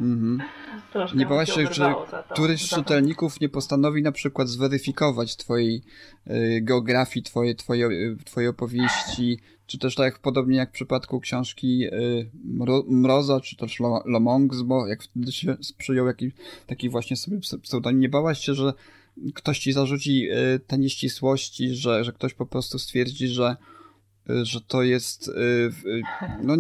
Mhm. 0.01 0.39
Troszkę 0.93 1.19
Nie 1.19 1.27
bałaś 1.27 1.53
się, 1.53 1.67
że 1.73 1.95
któryś 2.31 2.63
z 2.67 2.75
czytelników 2.75 3.41
nie 3.41 3.49
postanowi 3.49 4.03
na 4.03 4.13
przykład 4.13 4.49
zweryfikować 4.49 5.37
twojej 5.37 5.83
y, 6.27 6.61
geografii, 6.63 7.23
twoje, 7.25 7.55
twoje, 7.55 7.87
y, 7.87 8.17
twojej 8.25 8.49
opowieści, 8.49 9.39
czy 9.67 9.79
też 9.79 9.95
tak 9.95 10.19
podobnie 10.19 10.57
jak 10.57 10.69
w 10.71 10.73
przypadku 10.73 11.21
książki 11.21 11.85
y, 11.87 12.31
Mro, 12.45 12.83
Mroza, 12.89 13.41
czy 13.41 13.57
też 13.57 13.81
Lo- 13.81 14.03
Lomongs, 14.07 14.63
bo 14.63 14.87
jak 14.87 15.03
wtedy 15.03 15.33
się 15.33 15.57
przyjął 15.79 16.07
jakiś 16.07 16.33
taki 16.67 16.89
właśnie 16.89 17.17
sobie 17.17 17.37
ps- 17.41 17.57
pseudonim, 17.63 18.01
nie 18.01 18.09
bałaś 18.09 18.39
się, 18.39 18.55
że 18.55 18.73
ktoś 19.35 19.59
ci 19.59 19.73
zarzuci 19.73 20.29
y, 20.31 20.61
te 20.67 20.79
nieścisłości, 20.79 21.75
że, 21.75 22.05
że 22.05 22.13
ktoś 22.13 22.35
po 22.35 22.47
prostu 22.47 22.79
stwierdzi, 22.79 23.29
że, 23.29 23.57
y, 24.31 24.45
że 24.45 24.61
to 24.61 24.83
jest 24.83 25.29
y, 25.29 25.73
no, 26.43 26.57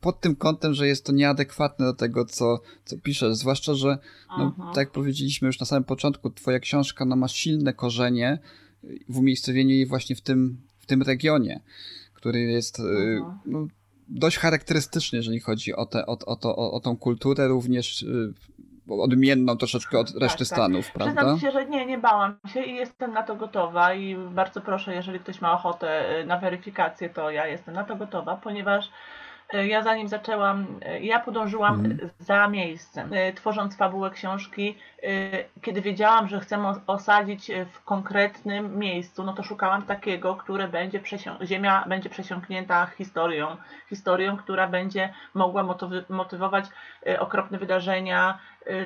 pod 0.00 0.20
tym 0.20 0.36
kątem, 0.36 0.74
że 0.74 0.86
jest 0.86 1.04
to 1.04 1.12
nieadekwatne 1.12 1.86
do 1.86 1.94
tego, 1.94 2.24
co, 2.24 2.60
co 2.84 2.98
piszesz. 2.98 3.36
Zwłaszcza, 3.36 3.74
że 3.74 3.98
no, 4.38 4.44
Mhm. 4.44 4.68
tak 4.68 4.76
jak 4.76 4.90
powiedzieliśmy 4.90 5.46
już 5.46 5.60
na 5.60 5.66
samym 5.66 5.84
początku, 5.84 6.30
twoja 6.30 6.58
książka 6.60 7.04
no, 7.04 7.16
ma 7.16 7.28
silne 7.28 7.72
korzenie 7.72 8.38
w 9.08 9.18
umiejscowieniu 9.18 9.70
jej 9.70 9.86
właśnie 9.86 10.16
w 10.16 10.20
tym, 10.20 10.56
w 10.78 10.86
tym 10.86 11.02
regionie, 11.02 11.60
który 12.14 12.40
jest 12.40 12.80
Mhm. 12.80 13.38
no, 13.46 13.66
dość 14.08 14.38
charakterystyczny, 14.38 15.16
jeżeli 15.16 15.40
chodzi 15.40 15.74
o, 15.74 15.86
te, 15.86 16.06
o, 16.06 16.18
o, 16.26 16.36
to, 16.36 16.56
o, 16.56 16.72
o 16.72 16.80
tą 16.80 16.96
kulturę 16.96 17.48
również 17.48 18.06
odmienną 18.88 19.56
troszeczkę 19.56 19.98
od 19.98 20.10
reszty 20.10 20.38
tak. 20.38 20.46
Stanów, 20.46 20.92
prawda? 20.92 21.14
Przyznam 21.14 21.40
się, 21.40 21.50
że 21.50 21.66
nie, 21.66 21.86
nie 21.86 21.98
bałam 21.98 22.36
się 22.52 22.62
i 22.62 22.74
jestem 22.74 23.12
na 23.12 23.22
to 23.22 23.36
gotowa 23.36 23.94
i 23.94 24.16
bardzo 24.16 24.60
proszę, 24.60 24.94
jeżeli 24.94 25.20
ktoś 25.20 25.40
ma 25.40 25.52
ochotę 25.52 26.20
y, 26.20 26.26
na 26.26 26.38
weryfikację, 26.38 27.10
to 27.10 27.30
ja 27.30 27.46
jestem 27.46 27.74
na 27.74 27.84
to 27.84 27.96
gotowa, 27.96 28.36
ponieważ 28.36 28.90
y, 29.54 29.66
ja 29.66 29.82
zanim 29.82 30.08
zaczęłam, 30.08 30.66
y, 30.96 31.00
ja 31.00 31.20
podążyłam 31.20 31.74
Mhm. 31.74 32.10
za 32.18 32.48
miejscem, 32.48 33.10
tworząc 33.34 33.76
fabułę 33.76 34.10
książki, 34.10 34.78
kiedy 35.62 35.80
wiedziałam, 35.80 36.28
że 36.28 36.40
chcę 36.40 36.74
osadzić 36.86 37.50
w 37.72 37.84
konkretnym 37.84 38.78
miejscu, 38.78 39.24
no 39.24 39.32
to 39.32 39.42
szukałam 39.42 39.82
takiego, 39.82 40.36
które 40.36 40.68
będzie 40.68 41.00
ziemia 41.42 41.84
będzie 41.88 42.10
przesiąknięta 42.10 42.86
historią, 42.86 43.56
historią, 43.88 44.36
która 44.36 44.68
będzie 44.68 45.14
mogła 45.34 45.76
motywować 46.08 46.64
okropne 47.18 47.58
wydarzenia, 47.58 48.38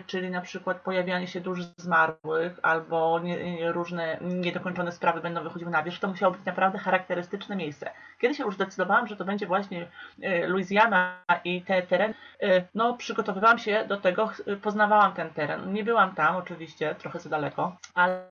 czyli 0.06 0.30
na 0.30 0.40
przykład 0.40 0.80
pojawianie 0.80 1.26
się 1.26 1.40
dusz 1.40 1.60
zmarłych 1.76 2.52
albo 2.62 3.18
nie, 3.18 3.72
różne 3.72 4.18
niedokończone 4.20 4.92
sprawy 4.92 5.20
będą 5.20 5.42
wychodziły 5.42 5.70
na 5.70 5.82
wierzch, 5.82 6.00
to 6.00 6.08
musiało 6.08 6.34
być 6.34 6.44
naprawdę 6.44 6.78
charakterystyczne 6.78 7.56
miejsce. 7.56 7.90
Kiedy 8.18 8.34
się 8.34 8.44
już 8.44 8.54
zdecydowałam, 8.54 9.06
że 9.06 9.16
to 9.16 9.24
będzie 9.24 9.46
właśnie 9.46 9.82
y, 9.82 10.46
Louisiana 10.46 11.24
i 11.44 11.62
te 11.62 11.82
tereny, 11.82 12.14
y, 12.42 12.64
no 12.74 12.94
przygotowywałam 12.94 13.58
się 13.58 13.84
do 13.88 13.96
tego, 13.96 14.30
y, 14.48 14.56
poznawałam 14.56 15.12
ten 15.12 15.30
teren. 15.30 15.72
Nie 15.72 15.84
byłam 15.84 16.14
tam 16.14 16.36
oczywiście, 16.36 16.94
trochę 16.94 17.20
za 17.20 17.30
daleko, 17.30 17.76
ale 17.94 18.30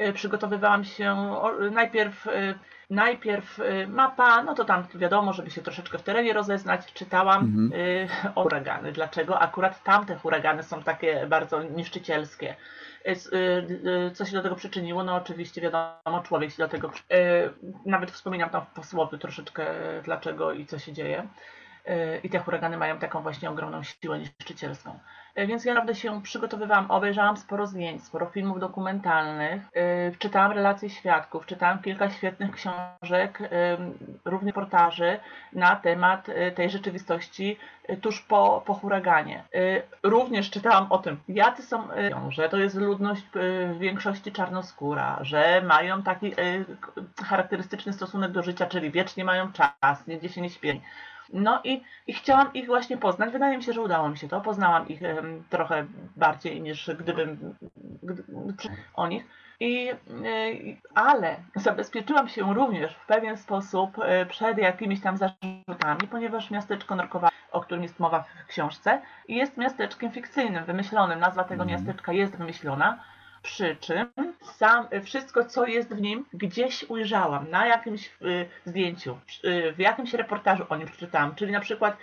y, 0.00 0.12
przygotowywałam 0.12 0.84
się 0.84 1.36
najpierw 1.70 2.26
y, 2.26 2.54
Najpierw 2.90 3.58
y, 3.60 3.86
mapa, 3.88 4.42
no 4.42 4.54
to 4.54 4.64
tam 4.64 4.84
wiadomo, 4.94 5.32
żeby 5.32 5.50
się 5.50 5.62
troszeczkę 5.62 5.98
w 5.98 6.02
terenie 6.02 6.32
rozeznać, 6.32 6.92
czytałam 6.92 7.44
Mhm. 7.44 7.72
y, 7.80 8.08
o 8.34 8.42
huragany. 8.44 8.92
Dlaczego 8.92 9.38
akurat 9.40 9.82
tamte 9.82 10.16
huragany 10.16 10.62
są 10.62 10.82
takie 10.82 11.26
bardzo 11.26 11.62
niszczycielskie? 11.62 12.56
Y, 13.06 13.10
y, 13.36 13.36
y, 14.08 14.10
Co 14.14 14.24
się 14.24 14.32
do 14.32 14.42
tego 14.42 14.56
przyczyniło? 14.56 15.04
No 15.04 15.14
oczywiście 15.14 15.60
wiadomo, 15.60 16.22
człowiek 16.24 16.50
się 16.50 16.58
do 16.62 16.68
tego. 16.68 16.88
y, 17.12 17.52
Nawet 17.86 18.10
wspominam 18.10 18.50
tam 18.50 18.62
w 18.66 18.70
posłowie 18.74 19.18
troszeczkę 19.18 19.70
y, 19.98 20.02
dlaczego 20.02 20.52
i 20.52 20.66
co 20.66 20.78
się 20.78 20.92
dzieje. 20.92 21.28
Y, 21.88 22.20
I 22.22 22.30
te 22.30 22.38
huragany 22.38 22.76
mają 22.76 22.98
taką 22.98 23.22
właśnie 23.22 23.50
ogromną 23.50 23.82
siłę 23.82 24.18
niszczycielską. 24.18 24.98
Y, 25.38 25.46
Więc 25.46 25.64
ja 25.64 25.74
naprawdę 25.74 25.94
się 25.94 26.22
przygotowywałam, 26.22 26.90
obejrzałam 26.90 27.36
sporo 27.36 27.66
zdjęć, 27.66 28.04
sporo 28.04 28.26
filmów 28.26 28.60
dokumentalnych, 28.60 29.62
y, 29.62 30.16
czytałam 30.18 30.52
relacje 30.52 30.90
świadków, 30.90 31.46
czytałam 31.46 31.82
kilka 31.82 32.10
świetnych 32.10 32.50
książek, 32.50 33.40
y, 33.40 33.46
również 34.24 34.56
reportaży 34.56 35.18
na 35.52 35.76
temat 35.76 36.26
tej 36.54 36.70
rzeczywistości 36.70 37.58
tuż 38.02 38.20
po, 38.20 38.62
po 38.66 38.74
huraganie. 38.74 39.44
Również 40.02 40.50
czytałam 40.50 40.86
o 40.92 40.98
tym, 40.98 41.20
jacy 41.28 41.62
są, 41.62 41.88
że 42.28 42.48
to 42.48 42.56
jest 42.56 42.76
ludność 42.76 43.22
w 43.34 43.76
większości 43.78 44.32
czarnoskóra, 44.32 45.18
że 45.20 45.62
mają 45.62 46.02
taki 46.02 46.32
charakterystyczny 47.24 47.92
stosunek 47.92 48.32
do 48.32 48.42
życia, 48.42 48.66
czyli 48.66 48.90
wiecznie 48.90 49.24
mają 49.24 49.52
czas, 49.52 50.06
nigdzie 50.06 50.28
się 50.28 50.40
nie 50.40 50.50
śpią. 50.50 50.80
No 51.32 51.60
i, 51.64 51.82
i 52.06 52.12
chciałam 52.12 52.52
ich 52.52 52.66
właśnie 52.66 52.96
poznać. 52.98 53.30
Wydaje 53.32 53.56
mi 53.56 53.62
się, 53.62 53.72
że 53.72 53.80
udało 53.80 54.08
mi 54.08 54.18
się 54.18 54.28
to. 54.28 54.40
Poznałam 54.40 54.88
ich 54.88 55.02
em, 55.02 55.44
trochę 55.50 55.86
bardziej 56.16 56.60
niż 56.60 56.90
gdybym 56.98 57.54
gdy, 58.02 58.22
o 58.94 59.08
nich. 59.08 59.24
I, 59.60 59.90
y, 59.90 60.76
ale 60.94 61.36
zabezpieczyłam 61.54 62.28
się 62.28 62.54
również 62.54 62.94
w 62.94 63.06
pewien 63.06 63.36
sposób 63.36 63.98
y, 63.98 64.26
przed 64.26 64.58
jakimiś 64.58 65.00
tam 65.00 65.16
zarzutami, 65.16 66.08
ponieważ 66.10 66.50
miasteczko 66.50 66.94
Norkowa, 66.94 67.28
o 67.52 67.60
którym 67.60 67.82
jest 67.82 68.00
mowa 68.00 68.24
w 68.44 68.46
książce, 68.46 69.02
jest 69.28 69.56
miasteczkiem 69.56 70.10
fikcyjnym, 70.12 70.64
wymyślonym. 70.64 71.18
Nazwa 71.20 71.44
tego 71.44 71.62
Mhm. 71.62 71.80
miasteczka 71.80 72.12
jest 72.12 72.36
wymyślona. 72.36 72.98
Przy 73.42 73.76
czym 73.76 74.25
sam, 74.52 74.86
wszystko, 75.04 75.44
co 75.44 75.66
jest 75.66 75.94
w 75.94 76.00
nim, 76.00 76.24
gdzieś 76.32 76.84
ujrzałam, 76.88 77.50
na 77.50 77.66
jakimś 77.66 78.10
y, 78.22 78.48
zdjęciu, 78.64 79.18
y, 79.44 79.72
w 79.72 79.78
jakimś 79.78 80.14
reportażu 80.14 80.66
o 80.68 80.76
nim 80.76 80.86
przeczytałam, 80.86 81.34
czyli 81.34 81.52
na 81.52 81.60
przykład 81.60 81.96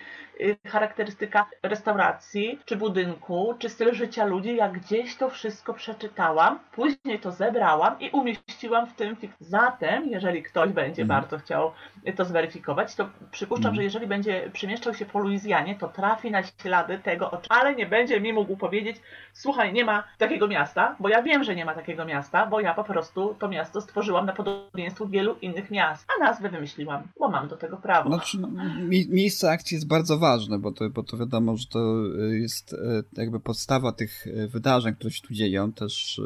charakterystyka 0.67 1.45
restauracji, 1.63 2.59
czy 2.65 2.75
budynku, 2.77 3.53
czy 3.59 3.69
styl 3.69 3.93
życia 3.93 4.25
ludzi, 4.25 4.55
jak 4.55 4.71
gdzieś 4.79 5.15
to 5.15 5.29
wszystko 5.29 5.73
przeczytałam, 5.73 6.59
później 6.71 7.19
to 7.19 7.31
zebrałam 7.31 7.99
i 7.99 8.09
umieściłam 8.09 8.87
w 8.87 8.93
tym 8.93 9.15
fik- 9.15 9.29
Zatem, 9.39 10.09
jeżeli 10.09 10.43
ktoś 10.43 10.69
będzie 10.71 11.01
Mhm. 11.01 11.21
bardzo 11.21 11.37
chciał 11.37 11.71
to 12.15 12.25
zweryfikować, 12.25 12.95
to 12.95 13.09
przypuszczam, 13.31 13.65
Mhm. 13.69 13.75
że 13.75 13.83
jeżeli 13.83 14.07
będzie 14.07 14.49
przemieszczał 14.53 14.93
się 14.93 15.05
po 15.05 15.19
Luizjanie, 15.19 15.75
to 15.75 15.87
trafi 15.87 16.31
na 16.31 16.43
ślady 16.43 16.99
tego, 16.99 17.41
ale 17.49 17.75
nie 17.75 17.85
będzie 17.85 18.21
mi 18.21 18.33
mógł 18.33 18.57
powiedzieć, 18.57 18.97
słuchaj, 19.33 19.73
nie 19.73 19.85
ma 19.85 20.03
takiego 20.17 20.47
miasta, 20.47 20.95
bo 20.99 21.09
ja 21.09 21.21
wiem, 21.21 21.43
że 21.43 21.55
nie 21.55 21.65
ma 21.65 21.73
takiego 21.73 22.05
miasta, 22.05 22.45
bo 22.45 22.59
ja 22.59 22.73
po 22.73 22.83
prostu 22.83 23.35
to 23.39 23.47
miasto 23.47 23.81
stworzyłam 23.81 24.25
na 24.25 24.33
podobieństwo 24.33 25.07
wielu 25.07 25.35
innych 25.41 25.71
miast, 25.71 26.05
a 26.17 26.23
nazwę 26.23 26.49
wymyśliłam, 26.49 27.03
bo 27.19 27.29
mam 27.29 27.47
do 27.47 27.57
tego 27.57 27.77
prawo. 27.77 28.09
Znaczy, 28.09 28.37
no, 28.39 28.47
mi, 28.79 29.07
miejsce 29.09 29.51
akcji 29.51 29.75
jest 29.75 29.87
bardzo 29.87 30.17
ważne, 30.23 30.59
bo 30.59 30.71
to, 30.71 30.89
bo 30.89 31.03
to 31.03 31.17
wiadomo, 31.17 31.57
że 31.57 31.65
to 31.67 32.05
y, 32.31 32.39
jest 32.39 32.73
y, 32.73 32.77
jakby 33.17 33.39
podstawa 33.39 33.91
tych 33.91 34.27
y, 34.27 34.47
wydarzeń, 34.47 34.95
które 34.95 35.11
się 35.11 35.27
tu 35.27 35.33
dzieją, 35.33 35.73
też 35.73 36.21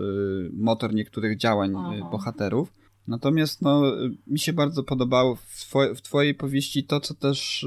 motor 0.54 0.94
niektórych 0.94 1.38
działań 1.38 1.74
Aha. 1.78 2.10
bohaterów. 2.12 2.74
Natomiast 3.08 3.62
no, 3.62 3.82
mi 4.28 4.40
się 4.40 4.54
bardzo 4.54 4.84
podobało 4.84 5.36
w, 5.36 5.74
w 5.96 6.02
twojej 6.02 6.36
powieści 6.36 6.84
to, 6.84 7.00
co 7.00 7.14
też 7.14 7.66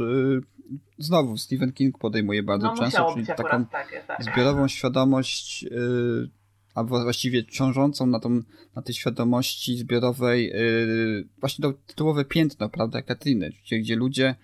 znowu 0.99 1.37
Stephen 1.37 1.73
King 1.73 1.99
podejmuje 1.99 2.43
bardzo 2.43 2.67
no, 2.67 2.77
często, 2.77 3.15
czyli 3.15 3.27
taką 3.27 3.67
takie, 3.67 4.03
tak. 4.07 4.25
zbiorową 4.25 4.69
świadomość, 4.69 5.63
yy, 5.63 6.31
albo 6.75 7.03
właściwie 7.03 7.45
ciążącą 7.45 8.07
na, 8.07 8.21
tą, 8.21 8.43
na 8.77 8.83
tej 8.83 8.95
świadomości 8.95 9.77
zbiorowej 9.77 10.47
yy, 10.47 11.29
właśnie 11.41 11.63
to 11.63 11.73
tytułowe 11.87 12.25
piętno, 12.25 12.69
prawda, 12.69 13.03
Katriny, 13.03 13.51
gdzie, 13.65 13.79
gdzie 13.79 13.97
ludzie 13.97 14.35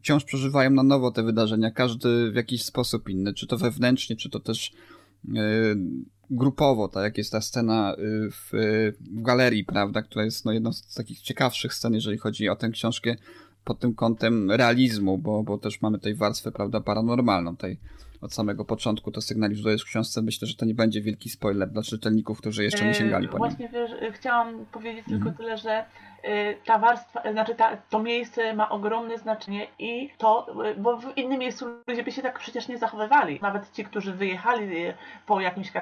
wciąż 0.00 0.24
przeżywają 0.24 0.70
na 0.70 0.82
nowo 0.82 1.10
te 1.10 1.22
wydarzenia, 1.22 1.70
każdy 1.70 2.30
w 2.30 2.34
jakiś 2.34 2.64
sposób 2.64 3.08
inny, 3.08 3.34
czy 3.34 3.46
to 3.46 3.58
wewnętrznie, 3.58 4.16
czy 4.16 4.30
to 4.30 4.40
też 4.40 4.72
yy, 5.24 5.40
grupowo, 6.30 6.88
tak 6.88 7.02
jak 7.02 7.18
jest 7.18 7.32
ta 7.32 7.40
scena 7.40 7.94
yy, 7.98 8.30
w, 8.30 8.50
w 9.00 9.22
galerii, 9.22 9.64
prawda, 9.64 10.02
która 10.02 10.24
jest 10.24 10.44
no, 10.44 10.52
jedną 10.52 10.72
z 10.72 10.94
takich 10.94 11.20
ciekawszych 11.20 11.74
scen, 11.74 11.94
jeżeli 11.94 12.18
chodzi 12.18 12.48
o 12.48 12.56
tę 12.56 12.70
książkę 12.70 13.16
pod 13.64 13.78
tym 13.78 13.94
kątem 13.94 14.50
realizmu, 14.50 15.18
bo, 15.18 15.42
bo 15.42 15.58
też 15.58 15.82
mamy 15.82 15.98
tej 15.98 16.14
warstwę, 16.14 16.52
prawda, 16.52 16.80
paranormalną, 16.80 17.56
tej 17.56 17.78
od 18.20 18.34
samego 18.34 18.64
początku 18.64 19.10
to 19.10 19.20
sygnalizujesz 19.20 19.82
w 19.82 19.84
książce. 19.84 20.22
Myślę, 20.22 20.48
że 20.48 20.54
to 20.54 20.64
nie 20.64 20.74
będzie 20.74 21.02
wielki 21.02 21.28
spoiler 21.28 21.70
dla 21.70 21.82
czytelników, 21.82 22.38
którzy 22.38 22.64
jeszcze 22.64 22.86
nie 22.86 22.94
sięgali 22.94 23.28
po 23.28 23.38
nim. 23.38 23.38
Właśnie 23.38 23.68
wiesz, 23.68 23.90
chciałam 24.14 24.66
powiedzieć 24.66 25.04
mhm. 25.08 25.22
tylko 25.22 25.38
tyle, 25.38 25.58
że 25.58 25.84
ta 26.64 26.78
warstwa, 26.78 27.32
znaczy 27.32 27.54
ta, 27.54 27.76
to 27.76 27.98
miejsce 27.98 28.54
ma 28.54 28.68
ogromne 28.68 29.18
znaczenie 29.18 29.66
i 29.78 30.10
to, 30.18 30.46
y, 30.66 30.74
bo 30.74 30.96
w 30.96 31.16
innym 31.16 31.38
miejscu 31.38 31.66
ludzie 31.86 32.02
by 32.02 32.12
się 32.12 32.22
tak 32.22 32.38
przecież 32.38 32.68
nie 32.68 32.78
zachowywali. 32.78 33.38
Nawet 33.42 33.72
ci, 33.72 33.84
którzy 33.84 34.12
wyjechali 34.12 34.86
y, 34.86 34.94
po 35.26 35.40
jakimś 35.40 35.72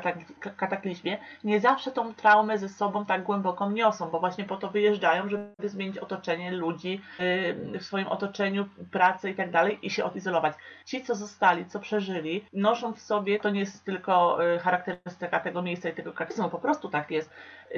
kataklizmie, 0.57 1.19
nie 1.45 1.61
zawsze 1.61 1.93
tą 1.93 2.15
traumę 2.15 2.59
ze 2.59 2.69
sobą 2.69 3.07
tak 3.07 3.23
głęboko 3.23 3.71
niosą, 3.71 4.11
bo 4.11 4.21
właśnie 4.21 4.45
po 4.45 4.57
to 4.57 4.69
wyjeżdżają, 4.69 5.29
żeby 5.29 5.69
zmienić 5.69 5.99
otoczenie 5.99 6.51
ludzi 6.51 7.01
w 7.19 7.85
swoim 7.85 8.07
otoczeniu, 8.07 8.69
pracę 8.91 9.31
i 9.31 9.35
tak 9.35 9.51
dalej 9.51 9.79
i 9.83 9.91
się 9.91 10.05
odizolować. 10.05 10.55
Ci, 10.85 11.05
co 11.05 11.15
zostali, 11.15 11.67
co 11.67 11.81
przeżyli, 11.81 12.45
noszą 12.53 12.93
w 12.93 13.01
sobie, 13.01 13.41
to 13.41 13.51
nie 13.51 13.61
jest 13.61 13.85
tylko 13.85 14.39
charakterystyka 14.61 15.41
tego 15.41 15.63
miejsca 15.63 15.89
i 15.89 15.95
tego 15.95 16.13
kataklizmu, 16.13 16.51
po 16.51 16.59
prostu 16.59 16.89
tak 16.89 17.11
jest, 17.11 17.31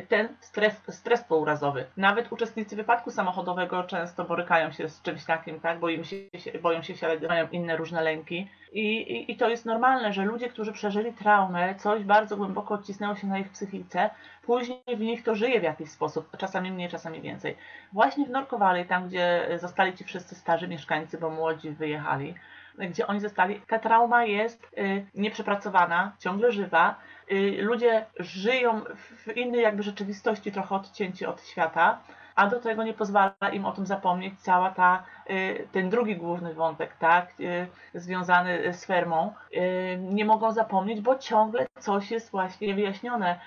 ten 0.09 0.29
stres, 0.41 0.83
stres 0.89 1.25
pourazowy. 1.25 1.87
Nawet 1.97 2.33
uczestnicy 2.33 2.77
wypadku 2.77 3.11
samochodowego 3.11 3.83
często 3.83 4.25
borykają 4.25 4.73
się 4.73 4.89
z 4.89 5.03
czymś 5.03 5.25
takim, 5.25 5.61
tak? 5.61 5.79
Boją 5.79 6.05
się, 6.05 6.17
boją 6.63 6.83
się 6.83 6.95
ale 7.03 7.29
mają 7.29 7.49
inne 7.49 7.77
różne 7.77 8.03
lęki. 8.03 8.49
I, 8.73 8.97
i, 8.97 9.33
I 9.33 9.37
to 9.37 9.49
jest 9.49 9.67
normalne, 9.67 10.13
że 10.13 10.25
ludzie, 10.25 10.49
którzy 10.49 10.73
przeżyli 10.73 11.13
traumę, 11.13 11.75
coś 11.75 12.05
bardzo 12.05 12.37
głęboko 12.37 12.75
odcisnęło 12.75 13.17
się 13.17 13.27
na 13.27 13.39
ich 13.39 13.51
psychice, 13.51 14.11
później 14.43 14.81
w 14.97 15.01
nich 15.01 15.25
to 15.25 15.35
żyje 15.35 15.61
w 15.61 15.63
jakiś 15.63 15.91
sposób, 15.91 16.37
czasami 16.37 16.73
mniej, 16.73 16.89
czasami 16.89 17.21
więcej. 17.21 17.57
Właśnie 17.93 18.27
w 18.27 18.31
Norkowali, 18.31 18.85
tam 18.85 19.09
gdzie 19.09 19.49
zostali 19.61 19.97
ci 19.97 20.05
wszyscy 20.05 20.35
starzy 20.35 20.69
mieszkańcy, 20.69 21.19
bo 21.19 21.31
młodzi 21.31 21.71
wyjechali, 21.71 22.35
gdzie 22.79 23.07
oni 23.07 23.21
zostali, 23.21 23.61
ta 23.61 23.79
trauma 23.79 24.25
jest 24.25 24.65
y, 24.79 25.07
nieprzepracowana, 25.15 26.13
ciągle 26.19 26.53
żywa. 26.53 26.95
Y, 27.33 27.59
ludzie 27.63 28.07
żyją 28.17 28.81
w 29.27 29.37
innej 29.37 29.63
jakby 29.63 29.83
rzeczywistości, 29.83 30.53
trochę 30.53 30.75
odcięci 30.75 31.27
od 31.27 31.47
świata, 31.47 31.99
a 32.41 32.47
do 32.47 32.61
tego 32.61 32.85
nie 32.85 32.95
pozwala 32.95 33.51
im 33.53 33.67
o 33.67 33.73
tym 33.73 33.87
zapomnieć 33.87 34.41
cała 34.41 34.71
ta, 34.71 35.03
y, 35.31 35.69
ten 35.73 35.91
drugi 35.91 36.17
główny 36.17 36.55
wątek, 36.55 36.97
tak, 36.97 37.33
y, 37.41 37.67
związany 37.95 38.73
z 38.73 38.85
fermą. 38.85 39.33
Y, 39.55 39.99
nie 40.01 40.25
mogą 40.25 40.53
zapomnieć, 40.53 41.01
bo 41.01 41.19
ciągle 41.19 41.67
coś 41.79 42.11
jest 42.11 42.31
właśnie 42.31 42.67
niewyjaśnione. 42.67 43.41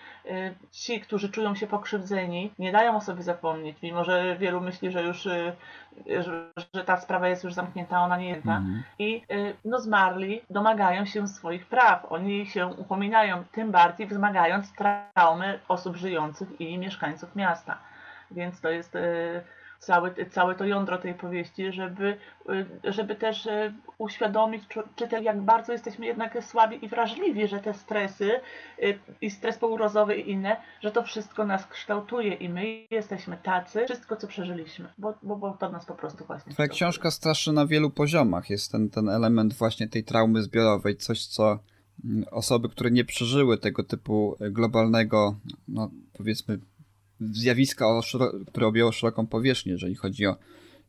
Ci, 0.72 1.02
którzy 1.02 1.30
czują 1.30 1.56
się 1.56 1.68
pokrzywdzeni, 1.68 2.52
nie 2.60 2.72
dają 2.72 2.96
o 2.96 3.02
sobie 3.02 3.24
zapomnieć, 3.24 3.78
mimo 3.84 4.04
że 4.04 4.36
wielu 4.40 4.62
myśli, 4.62 4.92
że 4.92 5.04
już 5.04 5.28
że, 6.20 6.52
że 6.74 6.84
ta 6.84 6.98
sprawa 6.98 7.28
jest 7.28 7.44
już 7.44 7.54
zamknięta, 7.54 8.02
ona 8.02 8.18
nie 8.18 8.30
jest. 8.30 8.46
Mhm. 8.46 8.84
I 9.00 9.22
no 9.66 9.80
zmarli 9.80 10.42
domagają 10.50 11.06
się 11.06 11.28
swoich 11.28 11.66
praw. 11.66 12.12
Oni 12.12 12.46
się 12.46 12.68
upominają, 12.68 13.44
tym 13.52 13.72
bardziej 13.72 14.08
wzmagając 14.08 14.74
traumy 14.74 15.60
osób 15.68 15.96
żyjących 15.96 16.62
i 16.62 16.78
mieszkańców 16.78 17.36
miasta. 17.36 17.78
Więc 18.34 18.62
to 18.62 18.70
jest 18.70 18.96
e, 18.96 19.44
całe, 19.80 20.26
całe 20.32 20.56
to 20.56 20.66
jądro 20.66 20.98
tej 20.98 21.14
powieści, 21.14 21.72
żeby, 21.72 22.18
e, 22.86 22.94
żeby 22.94 23.16
też 23.16 23.48
e, 23.48 23.74
uświadomić 23.98 24.64
czytel, 24.96 25.24
jak 25.24 25.42
bardzo 25.42 25.72
jesteśmy 25.72 26.06
jednak 26.06 26.38
słabi 26.44 26.86
i 26.86 26.88
wrażliwi, 26.88 27.48
że 27.48 27.60
te 27.60 27.74
stresy 27.74 28.32
i 29.22 29.32
stres 29.32 29.58
pourozowy 29.58 30.16
i 30.16 30.32
inne, 30.32 30.58
że 30.82 30.92
to 30.92 31.04
wszystko 31.04 31.46
nas 31.46 31.68
kształtuje 31.68 32.34
i 32.34 32.50
my 32.50 32.88
jesteśmy 32.92 33.38
tacy, 33.44 33.86
wszystko 33.86 34.16
co 34.16 34.28
przeżyliśmy, 34.28 34.94
bo, 34.98 35.14
bo, 35.24 35.36
bo 35.36 35.58
to 35.60 35.70
nas 35.70 35.86
po 35.86 35.96
prostu 35.96 36.26
właśnie 36.26 36.54
Twoja 36.54 36.68
książka 36.70 37.12
straszy 37.12 37.54
na 37.54 37.68
wielu 37.68 37.90
poziomach. 37.90 38.50
Jest 38.50 38.72
ten, 38.72 38.90
ten 38.90 39.10
element 39.10 39.54
właśnie 39.54 39.88
tej 39.88 40.04
traumy 40.04 40.42
zbiorowej, 40.42 40.98
coś 40.98 41.26
co 41.26 41.60
mm, 42.06 42.26
osoby, 42.32 42.70
które 42.70 42.92
nie 42.92 43.06
przeżyły 43.06 43.58
tego 43.58 43.84
typu 43.84 44.38
globalnego, 44.40 45.36
no 45.68 45.92
powiedzmy 46.14 46.60
zjawiska, 47.32 47.86
które 48.48 48.68
objęło 48.68 48.92
szeroką 48.92 49.28
powierzchnię, 49.28 49.72
jeżeli 49.72 49.96
chodzi 49.96 50.26
o 50.26 50.36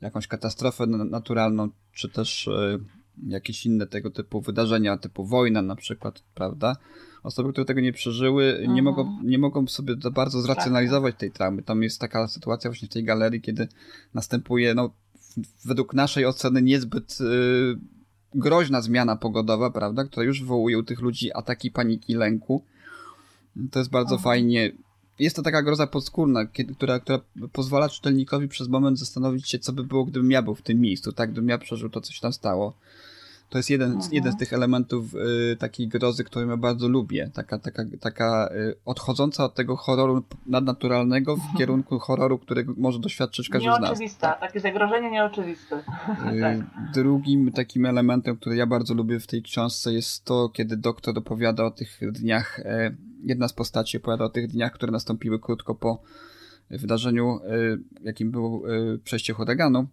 jakąś 0.01 0.27
katastrofę 0.27 0.87
naturalną, 0.87 1.69
czy 1.93 2.09
też 2.09 2.49
e, 2.49 2.79
jakieś 3.27 3.67
inne 3.67 3.87
tego 3.87 4.11
typu 4.11 4.41
wydarzenia, 4.41 4.97
typu 4.97 5.25
wojna 5.25 5.63
na 5.63 5.77
przykład, 5.77 6.23
prawda? 6.35 6.77
Osoby, 7.23 7.53
które 7.53 7.65
tego 7.65 7.81
nie 7.81 7.93
przeżyły, 7.93 8.57
nie, 8.59 8.65
mhm. 8.65 8.85
mogą, 8.85 9.19
nie 9.25 9.39
mogą 9.39 9.67
sobie 9.67 9.95
za 10.03 10.11
bardzo 10.11 10.41
zracjonalizować 10.41 11.15
tej 11.19 11.31
traumy. 11.31 11.63
Tam 11.63 11.83
jest 11.83 12.01
taka 12.01 12.29
sytuacja 12.29 12.71
właśnie 12.71 12.89
w 12.89 12.93
tej 12.93 13.05
galerii, 13.05 13.41
kiedy 13.41 13.69
następuje, 14.15 14.75
no, 14.75 14.91
według 15.65 15.95
naszej 15.95 16.27
oceny 16.27 16.63
niezbyt 16.63 17.19
y, 17.21 17.25
groźna 18.35 18.83
zmiana 18.83 19.17
pogodowa, 19.17 19.71
prawda, 19.71 20.05
która 20.05 20.27
już 20.27 20.41
wywołuje 20.41 20.79
u 20.79 20.83
tych 20.83 21.01
ludzi 21.01 21.33
ataki 21.35 21.71
paniki, 21.71 22.15
lęku. 22.15 22.65
To 23.71 23.79
jest 23.79 23.91
bardzo 23.91 24.15
mhm. 24.15 24.23
fajnie 24.23 24.73
jest 25.19 25.37
to 25.37 25.43
taka 25.43 25.63
groza 25.63 25.87
podskórna, 25.87 26.47
która, 26.77 27.01
która 27.01 27.21
pozwala 27.53 27.89
czytelnikowi 27.89 28.49
przez 28.49 28.69
moment 28.69 28.99
zastanowić 28.99 29.49
się, 29.49 29.59
co 29.59 29.73
by 29.73 29.85
było, 29.85 30.05
gdybym 30.05 30.31
ja 30.31 30.43
był 30.43 30.55
w 30.55 30.63
tym 30.63 30.81
miejscu, 30.81 31.13
tak, 31.13 31.33
gdybym 31.33 31.49
ja 31.49 31.59
przeżył 31.59 31.91
to, 31.91 32.01
co 32.01 32.13
się 32.13 32.21
tam 32.21 32.33
stało. 32.33 32.73
To 33.49 33.59
jest 33.59 33.71
jeden, 33.71 33.93
mhm. 33.93 34.13
jeden 34.13 34.33
z 34.33 34.37
tych 34.37 34.53
elementów 34.53 35.15
y, 35.15 35.57
takiej 35.57 35.89
grozy, 35.89 36.25
którą 36.25 36.49
ja 36.49 36.57
bardzo 36.57 36.89
lubię. 36.89 37.31
Taka, 37.35 37.59
taka, 37.59 37.83
taka 38.01 38.49
y, 38.55 38.75
odchodząca 38.85 39.45
od 39.45 39.55
tego 39.55 39.77
horroru 39.77 40.23
nadnaturalnego 40.47 41.37
w 41.37 41.39
mhm. 41.39 41.59
kierunku 41.59 41.99
horroru, 41.99 42.39
którego 42.39 42.75
może 42.77 42.99
doświadczyć 42.99 43.49
każdy 43.49 43.65
z 43.65 43.69
nas. 43.69 43.81
Nieoczywista, 43.81 44.29
tak? 44.29 44.41
takie 44.41 44.61
zagrożenie 44.61 45.11
nieoczywiste. 45.11 45.77
Y, 45.77 46.41
tak. 46.41 46.59
Drugim 46.95 47.53
takim 47.53 47.87
elementem, 47.87 48.37
który 48.37 48.57
ja 48.57 48.67
bardzo 48.67 48.95
lubię 48.95 49.21
w 49.21 49.27
tej 49.27 49.43
książce 49.43 49.93
jest 49.93 50.25
to, 50.25 50.49
kiedy 50.49 50.77
doktor 50.77 51.19
opowiada 51.19 51.65
o 51.65 51.71
tych 51.71 52.01
dniach 52.13 52.61
e, 52.61 52.97
jedna 53.25 53.49
z 53.49 53.53
postaci 53.53 53.97
opowiada 53.97 54.25
o 54.25 54.29
tych 54.29 54.49
dniach, 54.49 54.73
które 54.73 54.93
nastąpiły 54.93 55.41
krótko 55.41 55.75
po 55.75 56.03
wydarzeniu, 56.71 57.41
e, 57.45 57.77
jakim 58.03 58.31
było 58.31 58.63
e, 58.69 58.99
przejście 58.99 59.33
huraganu, 59.33 59.87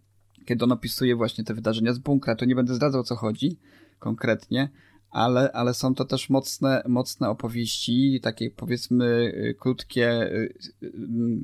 kiedy 0.45 0.65
on 0.65 0.71
opisuje 0.71 1.15
właśnie 1.15 1.43
te 1.43 1.54
wydarzenia 1.54 1.93
z 1.93 1.99
bunkra. 1.99 2.36
To 2.36 2.45
nie 2.45 2.56
będę 2.56 2.75
zdradzał, 2.75 3.01
o 3.01 3.04
co 3.04 3.15
chodzi 3.15 3.58
konkretnie, 3.99 4.69
ale, 5.12 5.51
ale 5.51 5.73
są 5.73 5.95
to 5.95 6.06
też 6.06 6.30
mocne, 6.30 6.84
mocne 6.88 7.30
opowieści, 7.30 8.19
takie 8.23 8.51
powiedzmy 8.51 9.34
e, 9.49 9.54
krótkie 9.54 10.32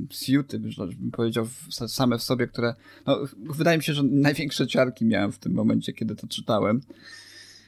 siuty, 0.10 0.60
bym 0.60 1.12
powiedział, 1.12 1.48
same 1.70 2.18
w 2.18 2.24
sobie, 2.24 2.48
które, 2.48 2.76
no, 3.06 3.20
wydaje 3.38 3.78
mi 3.78 3.84
się, 3.84 3.94
że 3.94 4.04
największe 4.04 4.68
ciarki 4.68 5.06
miałem 5.06 5.32
w 5.32 5.40
tym 5.40 5.54
momencie, 5.54 5.94
kiedy 5.94 6.16
to 6.16 6.28
czytałem. 6.28 6.82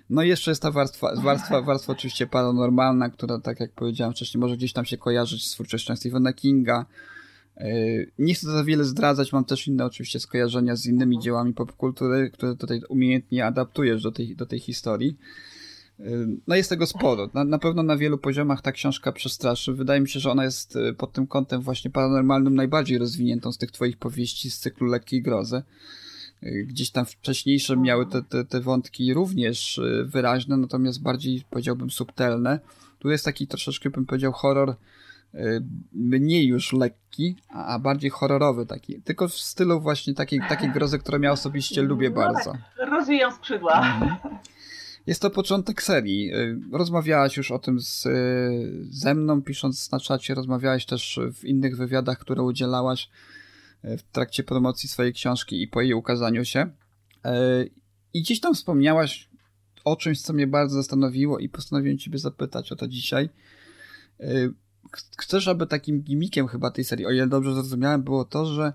No 0.09 0.23
i 0.23 0.27
jeszcze 0.27 0.51
jest 0.51 0.61
ta 0.61 0.71
warstwa, 0.71 1.15
warstwa, 1.15 1.61
warstwa 1.71 1.93
oczywiście 1.93 2.27
paranormalna, 2.27 3.09
która, 3.09 3.39
tak 3.39 3.59
jak 3.59 3.71
powiedziałem 3.71 4.13
wcześniej, 4.13 4.41
może 4.41 4.57
gdzieś 4.57 4.73
tam 4.73 4.85
się 4.85 4.97
kojarzyć 4.97 5.47
z 5.47 5.51
twórczością 5.51 5.95
Stephena 5.95 6.33
Kinga. 6.33 6.85
E, 7.59 7.65
nie 8.19 8.33
chcę 8.33 8.51
za 8.51 8.63
wiele 8.63 8.83
zdradzać, 8.83 9.33
mam 9.33 9.45
też 9.45 9.67
inne 9.67 9.85
oczywiście 9.85 10.19
skojarzenia 10.19 10.75
z 10.75 10.85
innymi 10.85 11.19
dziełami 11.19 11.53
popkultury, 11.53 12.31
które 12.31 12.55
tutaj 12.55 12.81
umiejętnie 12.89 13.45
adaptujesz 13.45 14.03
do 14.03 14.11
tej, 14.11 14.35
do 14.35 14.45
tej 14.45 14.59
historii. 14.59 15.17
E, 15.99 16.03
no 16.47 16.55
jest 16.55 16.69
tego 16.69 16.85
sporo. 16.85 17.29
Na, 17.33 17.43
na 17.43 17.59
pewno 17.59 17.83
na 17.83 17.97
wielu 17.97 18.17
poziomach 18.17 18.61
ta 18.61 18.71
książka 18.71 19.11
przestraszy. 19.11 19.73
Wydaje 19.73 20.01
mi 20.01 20.09
się, 20.09 20.19
że 20.19 20.31
ona 20.31 20.43
jest 20.43 20.75
e, 20.75 20.93
pod 20.93 21.13
tym 21.13 21.27
kątem 21.27 21.61
właśnie 21.61 21.91
paranormalnym 21.91 22.55
najbardziej 22.55 22.97
rozwiniętą 22.97 23.51
z 23.51 23.57
tych 23.57 23.71
twoich 23.71 23.97
powieści 23.97 24.51
z 24.51 24.59
cyklu 24.59 24.87
Lekkiej 24.87 25.21
Grozy. 25.21 25.63
Gdzieś 26.41 26.91
tam 26.91 27.05
wcześniejsze 27.05 27.77
miały 27.77 28.05
te, 28.05 28.23
te, 28.23 28.45
te 28.45 28.61
wątki 28.61 29.13
również 29.13 29.81
wyraźne, 30.05 30.57
natomiast 30.57 31.01
bardziej 31.01 31.43
powiedziałbym 31.49 31.89
subtelne. 31.89 32.59
Tu 32.99 33.09
jest 33.09 33.25
taki 33.25 33.47
troszeczkę 33.47 33.89
bym 33.89 34.05
powiedział 34.05 34.31
horror 34.31 34.75
mniej 35.93 36.47
już 36.47 36.73
lekki, 36.73 37.35
a 37.49 37.79
bardziej 37.79 38.09
horrorowy 38.09 38.65
taki. 38.65 39.01
Tylko 39.01 39.27
w 39.27 39.33
stylu 39.33 39.81
właśnie 39.81 40.13
takiej, 40.13 40.39
takiej 40.49 40.71
grozy, 40.71 40.99
którą 40.99 41.21
ja 41.21 41.31
osobiście 41.31 41.81
lubię 41.81 42.09
no 42.09 42.15
bardzo. 42.15 42.51
Tak, 42.51 42.89
rozwijam 42.89 43.31
skrzydła. 43.31 43.73
Mhm. 43.73 44.37
Jest 45.07 45.21
to 45.21 45.29
początek 45.29 45.83
serii. 45.83 46.33
Y, 46.33 46.59
rozmawiałaś 46.71 47.37
już 47.37 47.51
o 47.51 47.59
tym 47.59 47.79
z, 47.79 48.07
ze 48.89 49.15
mną, 49.15 49.41
pisząc 49.41 49.91
na 49.91 49.99
czacie, 49.99 50.33
rozmawiałaś 50.33 50.85
też 50.85 51.19
w 51.33 51.45
innych 51.45 51.77
wywiadach, 51.77 52.19
które 52.19 52.43
udzielałaś 52.43 53.09
w 53.83 54.01
trakcie 54.11 54.43
promocji 54.43 54.89
swojej 54.89 55.13
książki 55.13 55.61
i 55.61 55.67
po 55.67 55.81
jej 55.81 55.93
ukazaniu 55.93 56.45
się. 56.45 56.69
I 58.13 58.21
gdzieś 58.21 58.39
tam 58.39 58.55
wspomniałaś 58.55 59.29
o 59.85 59.95
czymś, 59.95 60.21
co 60.21 60.33
mnie 60.33 60.47
bardzo 60.47 60.75
zastanowiło 60.75 61.39
i 61.39 61.49
postanowiłem 61.49 61.97
ciebie 61.97 62.19
zapytać 62.19 62.71
o 62.71 62.75
to 62.75 62.87
dzisiaj. 62.87 63.29
Y, 64.85 64.89
chcesz, 65.17 65.47
aby 65.47 65.67
takim 65.67 66.01
gimikiem 66.01 66.47
chyba 66.47 66.71
tej 66.71 66.83
serii, 66.83 67.05
o 67.05 67.11
ile 67.11 67.27
dobrze 67.27 67.53
zrozumiałem, 67.53 68.03
było 68.03 68.25
to, 68.25 68.45
że 68.45 68.73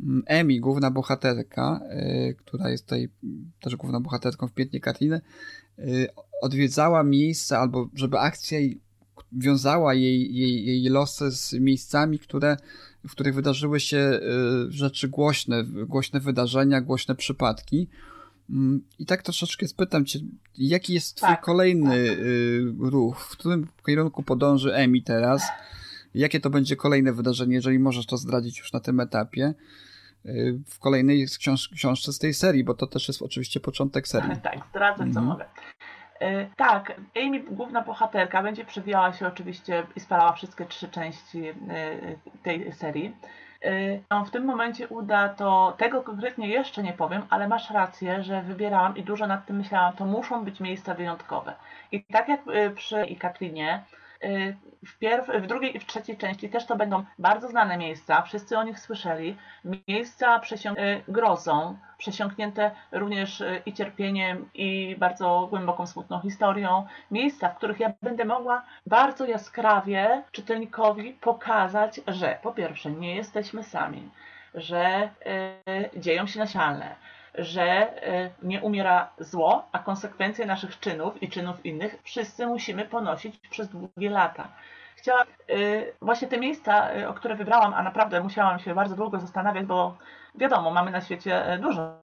mm, 0.00 0.22
Emi, 0.26 0.60
główna 0.60 0.90
bohaterka, 0.90 1.80
y, 2.30 2.34
która 2.38 2.70
jest 2.70 2.84
tutaj 2.84 3.08
też 3.60 3.76
główną 3.76 4.02
bohaterką 4.02 4.48
w 4.48 4.52
Pięknie 4.52 4.80
Katriny, 4.80 5.20
y, 5.78 6.08
odwiedzała 6.42 7.02
miejsca, 7.02 7.58
albo 7.58 7.88
żeby 7.94 8.18
akcja 8.18 8.58
wiązała 9.32 9.94
jej, 9.94 10.34
jej, 10.34 10.66
jej 10.66 10.88
losy 10.88 11.30
z 11.30 11.52
miejscami, 11.52 12.18
które, 12.18 12.56
w 13.08 13.10
których 13.10 13.34
wydarzyły 13.34 13.80
się 13.80 14.20
rzeczy 14.68 15.08
głośne, 15.08 15.64
głośne 15.64 16.20
wydarzenia, 16.20 16.80
głośne 16.80 17.14
przypadki. 17.14 17.88
Mm, 18.52 18.82
I 18.98 19.06
tak 19.06 19.22
troszeczkę 19.22 19.68
spytam 19.68 20.04
cię, 20.04 20.18
jaki 20.58 20.94
jest 20.94 21.16
twój 21.16 21.28
tak, 21.28 21.40
kolejny 21.40 22.08
tak. 22.08 22.18
Y, 22.18 22.74
ruch? 22.78 23.20
W 23.20 23.30
którym 23.30 23.68
kierunku 23.86 24.22
podąży 24.22 24.74
Emi 24.74 25.02
teraz? 25.02 25.48
Jakie 26.14 26.40
to 26.40 26.50
będzie 26.50 26.76
kolejne 26.76 27.12
wydarzenie, 27.12 27.54
jeżeli 27.54 27.78
możesz 27.78 28.06
to 28.06 28.16
zdradzić 28.16 28.58
już 28.58 28.72
na 28.72 28.80
tym 28.80 29.00
etapie? 29.00 29.54
Y, 30.26 30.58
w 30.66 30.78
kolejnej 30.78 31.26
książ 31.38 31.68
książce 31.68 32.12
z 32.12 32.18
tej 32.18 32.34
serii, 32.34 32.64
bo 32.64 32.74
to 32.74 32.86
też 32.86 33.08
jest 33.08 33.22
oczywiście 33.22 33.60
początek 33.60 34.08
serii. 34.08 34.30
Tak, 34.42 34.58
zdradzę 34.70 34.98
co 34.98 35.20
mhm. 35.20 35.26
mogę. 35.26 35.44
Y, 36.22 36.50
tak, 36.56 37.00
Amy, 37.16 37.40
główna 37.40 37.82
bohaterka, 37.82 38.42
będzie 38.42 38.64
przewijała 38.64 39.12
się 39.12 39.26
oczywiście 39.26 39.86
i 39.96 40.00
spalała 40.00 40.32
wszystkie 40.32 40.66
trzy 40.66 40.88
części 40.88 41.42
tej 42.42 42.72
serii. 42.72 43.14
W 44.26 44.30
tym 44.30 44.44
momencie 44.44 44.88
uda 44.88 45.28
to, 45.28 45.74
tego 45.78 46.02
konkretnie 46.02 46.48
jeszcze 46.48 46.82
nie 46.82 46.92
powiem, 46.92 47.22
ale 47.30 47.48
masz 47.48 47.70
rację, 47.70 48.22
że 48.22 48.42
wybierałam 48.42 48.96
i 48.96 49.02
dużo 49.02 49.26
nad 49.26 49.46
tym 49.46 49.56
myślałam, 49.56 49.96
to 49.96 50.04
muszą 50.04 50.44
być 50.44 50.60
miejsca 50.60 50.94
wyjątkowe. 50.94 51.54
I 51.92 52.04
tak 52.04 52.28
jak 52.28 52.40
y, 52.48 52.70
przy 52.70 53.04
i 53.04 53.16
Katrinie, 53.16 53.84
y, 54.24 54.56
w, 54.86 54.98
pierw, 54.98 55.28
w 55.28 55.46
drugiej 55.46 55.76
i 55.76 55.80
w 55.80 55.86
trzeciej 55.86 56.16
części 56.16 56.48
też 56.48 56.66
to 56.66 56.76
będą 56.76 57.04
bardzo 57.18 57.48
znane 57.48 57.78
miejsca, 57.78 58.22
wszyscy 58.22 58.58
o 58.58 58.62
nich 58.62 58.80
słyszeli, 58.80 59.36
miejsca 59.88 60.38
przesiąknięte 60.38 61.12
grozą, 61.12 61.76
przesiąknięte 61.98 62.70
również 62.92 63.40
y, 63.40 63.62
i 63.66 63.72
cierpieniem, 63.72 64.48
i 64.54 64.96
bardzo 64.98 65.46
głęboką, 65.50 65.86
smutną 65.86 66.20
historią, 66.20 66.86
miejsca, 67.10 67.48
w 67.48 67.56
których 67.56 67.80
ja 67.80 67.92
będę 68.02 68.24
mogła 68.24 68.64
bardzo 68.86 69.26
jaskrawie 69.26 70.22
czytelnikowi 70.32 71.12
pokazać, 71.12 72.00
że 72.06 72.38
po 72.42 72.52
pierwsze 72.52 72.90
nie 72.90 73.16
jesteśmy 73.16 73.64
sami, 73.64 74.10
że 74.54 75.10
y, 75.94 76.00
dzieją 76.00 76.26
się 76.26 76.40
nasialne, 76.40 76.94
że 77.34 77.88
y, 78.08 78.30
nie 78.42 78.60
umiera 78.60 79.08
zło, 79.18 79.68
a 79.72 79.78
konsekwencje 79.78 80.46
naszych 80.46 80.80
czynów 80.80 81.22
i 81.22 81.28
czynów 81.28 81.66
innych 81.66 81.98
wszyscy 82.02 82.46
musimy 82.46 82.84
ponosić 82.84 83.38
przez 83.50 83.68
długie 83.68 84.10
lata. 84.10 84.48
Chciałam 84.96 85.26
y, 85.50 85.92
właśnie 86.02 86.28
te 86.28 86.38
miejsca, 86.38 86.94
y, 86.94 87.08
o 87.08 87.14
które 87.14 87.34
wybrałam, 87.34 87.74
a 87.74 87.82
naprawdę 87.82 88.20
musiałam 88.20 88.58
się 88.58 88.74
bardzo 88.74 88.96
długo 88.96 89.18
zastanawiać, 89.18 89.66
bo 89.66 89.96
wiadomo, 90.34 90.70
mamy 90.70 90.90
na 90.90 91.00
świecie 91.00 91.58
dużo 91.62 92.00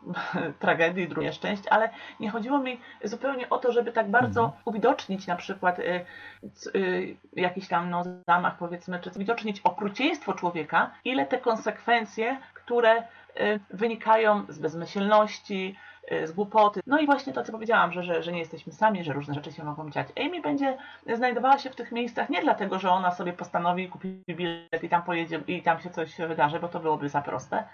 tragedii, 0.58 1.08
dużo 1.08 1.20
nieszczęść, 1.20 1.62
ale 1.70 1.90
nie 2.20 2.30
chodziło 2.30 2.58
mi 2.58 2.80
zupełnie 3.04 3.48
o 3.48 3.58
to, 3.58 3.72
żeby 3.72 3.92
tak 3.92 4.10
bardzo 4.10 4.44
mhm. 4.44 4.62
uwidocznić 4.64 5.26
na 5.26 5.36
przykład 5.36 5.80
jakiś 7.32 7.68
tam 7.68 7.90
no, 7.90 8.02
zamach, 8.28 8.58
powiedzmy, 8.58 9.00
czy 9.00 9.10
uwidocznić 9.10 9.60
okrucieństwo 9.60 10.32
człowieka, 10.32 10.90
ile 11.04 11.26
te 11.26 11.38
konsekwencje, 11.38 12.40
które 12.54 13.02
wynikają 13.70 14.46
z 14.48 14.58
bezmyślności, 14.58 15.76
y, 16.12 16.26
z 16.26 16.32
głupoty. 16.32 16.80
No 16.86 16.98
i 16.98 17.06
właśnie 17.06 17.32
to, 17.32 17.44
co 17.44 17.52
powiedziałam, 17.52 17.92
że, 17.92 18.02
że, 18.02 18.22
że 18.22 18.32
nie 18.32 18.38
jesteśmy 18.38 18.72
sami, 18.72 19.04
że 19.04 19.12
różne 19.12 19.34
rzeczy 19.34 19.52
się 19.52 19.64
mogą 19.64 19.90
dziać. 19.90 20.08
Amy 20.16 20.40
będzie 20.40 20.78
znajdowała 21.14 21.58
się 21.58 21.70
w 21.70 21.76
tych 21.76 21.92
miejscach 21.92 22.28
nie 22.28 22.42
dlatego, 22.42 22.78
że 22.78 22.90
ona 22.90 23.10
sobie 23.10 23.32
postanowi 23.32 23.88
kupić 23.88 24.24
bilet 24.28 24.82
i 24.82 24.88
tam 24.88 25.02
pojedzie 25.02 25.40
i 25.46 25.62
tam 25.62 25.80
się 25.80 25.90
coś 25.90 26.16
wydarzy, 26.18 26.60
bo 26.60 26.68
to 26.68 26.80
byłoby 26.80 27.08
za 27.08 27.22
proste. 27.22 27.64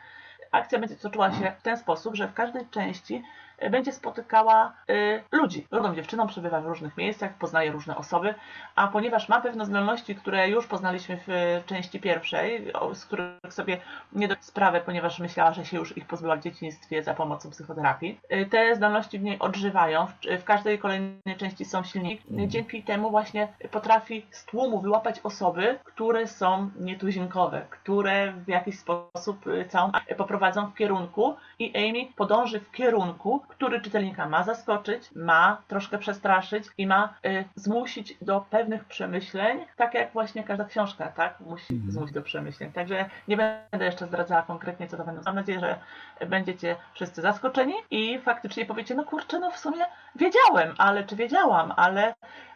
Akcja 0.53 0.79
będzie 0.79 0.97
toczyła 0.97 1.33
się 1.33 1.53
w 1.59 1.63
ten 1.63 1.77
sposób, 1.77 2.15
że 2.15 2.29
w 2.29 2.35
każdej 2.35 2.67
części 2.71 3.23
będzie 3.71 3.93
spotykała 3.93 4.73
y, 4.91 5.23
ludzi. 5.33 5.67
Młodą 5.73 5.95
dziewczyną 5.95 6.27
przebywa 6.27 6.61
w 6.61 6.67
różnych 6.67 6.97
miejscach, 6.97 7.35
poznaje 7.35 7.73
różne 7.73 7.97
osoby, 7.97 8.35
a 8.75 8.89
ponieważ 8.89 9.29
ma 9.29 9.41
pewne 9.41 9.67
zdolności, 9.67 10.15
które 10.15 10.49
już 10.49 10.67
poznaliśmy 10.67 11.19
w 11.27 11.63
części 11.67 12.01
pierwszej, 12.01 12.73
z 12.95 13.05
których 13.05 13.39
sobie 13.51 13.79
nie 14.13 14.29
do 14.29 14.35
sprawę, 14.41 14.81
ponieważ 14.81 15.19
myślała, 15.19 15.53
że 15.53 15.65
się 15.65 15.77
już 15.77 15.97
ich 15.97 16.07
pozbyła 16.07 16.37
w 16.37 16.43
dzieciństwie 16.43 17.03
za 17.03 17.15
pomocą 17.15 17.51
psychoterapii, 17.51 18.21
y, 18.33 18.47
te 18.47 18.77
zdolności 18.77 19.19
w 19.19 19.23
niej 19.23 19.39
odżywają. 19.39 20.07
W, 20.07 20.41
w 20.41 20.45
każdej 20.45 20.79
kolejnej 20.79 21.37
części 21.39 21.65
są 21.65 21.85
silniki. 21.85 22.25
Mhm. 22.31 22.51
Dzięki 22.51 22.83
temu 22.83 23.11
właśnie 23.11 23.49
potrafi 23.71 24.27
z 24.31 24.45
tłumu 24.45 24.81
wyłapać 24.81 25.21
osoby, 25.23 25.79
które 25.85 26.27
są 26.27 26.71
nietuzinkowe, 26.81 27.67
które 27.71 28.33
w 28.33 28.49
jakiś 28.49 28.79
sposób 28.79 29.47
y, 29.47 29.65
całą 29.69 29.91
poprowadzą 30.17 30.71
w 30.71 30.75
kierunku 30.75 31.37
i 31.59 31.73
Amy 31.77 32.13
podąży 32.17 32.61
w 32.61 32.71
kierunku, 32.71 33.43
który 33.57 33.81
czytelnika 33.81 34.29
ma 34.29 34.45
zaskoczyć, 34.45 35.11
ma 35.15 35.63
troszkę 35.69 35.99
przestraszyć 35.99 36.65
i 36.79 36.87
ma 36.87 37.15
y, 37.27 37.45
zmusić 37.55 38.15
do 38.23 38.47
pewnych 38.51 38.85
przemyśleń, 38.85 39.59
tak 39.77 39.95
jak 39.95 40.13
właśnie 40.13 40.45
każda 40.45 40.65
książka, 40.65 41.09
tak? 41.09 41.41
Musi 41.41 41.75
mhm. 41.75 41.93
zmusić 41.93 42.15
do 42.15 42.23
przemyśleń. 42.23 42.73
Także 42.73 43.11
nie 43.29 43.37
będę 43.37 43.85
jeszcze 43.85 44.07
zdradzała 44.07 44.43
konkretnie, 44.43 44.89
co 44.89 44.97
to 44.97 45.05
będą. 45.05 45.23
Mam 45.27 45.35
nadzieję, 45.35 45.61
że 45.61 45.79
będziecie 46.27 46.77
wszyscy 46.95 47.23
zaskoczeni 47.23 47.75
i 47.91 48.19
faktycznie 48.19 48.67
powiecie, 48.67 48.95
no 48.95 49.05
kurczę, 49.05 49.39
no 49.39 49.51
w 49.51 49.59
sumie 49.59 49.85
wiedziałem, 50.17 50.75
ale 50.79 51.05
czy 51.05 51.17
wiedziałam, 51.17 51.73
ale 51.77 52.15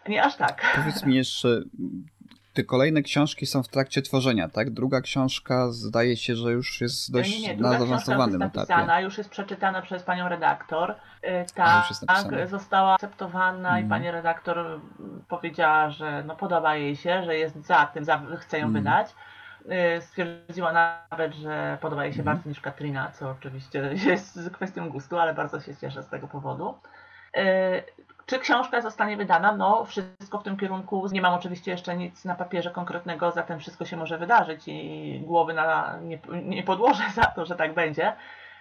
nie 0.08 0.24
aż 0.24 0.36
tak. 0.36 0.72
Powiedz 0.76 1.04
mi 1.04 1.14
jeszcze, 1.14 1.48
te 2.56 2.64
kolejne 2.64 3.02
książki 3.02 3.46
są 3.46 3.62
w 3.62 3.68
trakcie 3.68 4.02
tworzenia, 4.02 4.48
tak? 4.48 4.70
Druga 4.70 5.00
książka 5.00 5.68
zdaje 5.70 6.16
się, 6.16 6.36
że 6.36 6.52
już 6.52 6.80
jest 6.80 7.12
dość 7.12 7.40
nie, 7.40 7.56
nie, 7.56 7.62
na 7.62 7.78
zaawansowanym 7.78 8.40
jest 8.40 8.54
napisana, 8.54 8.84
etapie. 8.84 9.04
już 9.04 9.18
jest 9.18 9.30
przeczytana 9.30 9.82
przez 9.82 10.02
panią 10.02 10.28
redaktor. 10.28 10.94
Tak, 11.54 11.86
tak 12.06 12.48
została 12.48 12.94
akceptowana 12.94 13.68
mm. 13.68 13.80
i 13.80 13.84
mhm. 13.84 13.88
pani 13.88 14.10
redaktor 14.10 14.80
powiedziała, 15.28 15.90
że 15.90 16.24
no 16.26 16.36
podoba 16.36 16.76
jej 16.76 16.96
się, 16.96 17.24
że 17.24 17.36
jest 17.36 17.66
za 17.66 17.86
tym, 17.86 18.04
za, 18.04 18.22
chce 18.38 18.58
ją 18.58 18.66
mm. 18.66 18.82
wydać. 18.82 19.14
Y, 19.98 20.02
stwierdziła 20.02 20.72
nawet, 20.72 21.34
że 21.34 21.78
podoba 21.80 22.04
jej 22.04 22.12
się 22.14 22.22
mm. 22.22 22.34
bardziej 22.34 22.50
niż 22.50 22.60
Katrina, 22.60 23.10
co 23.10 23.30
oczywiście 23.30 23.90
jest 24.06 24.50
kwestią 24.50 24.90
gustu, 24.90 25.18
ale 25.18 25.34
bardzo 25.34 25.60
się 25.60 25.76
cieszę 25.76 26.02
z 26.02 26.08
tego 26.08 26.28
powodu. 26.28 26.74
Czy 28.26 28.38
książka 28.38 28.80
zostanie 28.80 29.16
wydana? 29.16 29.52
No, 29.52 29.84
wszystko 29.84 30.38
w 30.38 30.42
tym 30.42 30.56
kierunku. 30.56 31.06
Nie 31.12 31.22
mam 31.22 31.34
oczywiście 31.34 31.70
jeszcze 31.70 31.96
nic 31.96 32.24
na 32.24 32.34
papierze 32.34 32.70
konkretnego, 32.70 33.30
zatem 33.30 33.60
wszystko 33.60 33.84
się 33.84 33.96
może 33.96 34.18
wydarzyć 34.18 34.62
i 34.66 35.20
głowy 35.26 35.54
na, 35.54 35.98
nie, 36.02 36.18
nie 36.42 36.62
podłożę 36.62 37.02
za 37.14 37.24
to, 37.24 37.46
że 37.46 37.56
tak 37.56 37.74
będzie. 37.74 38.12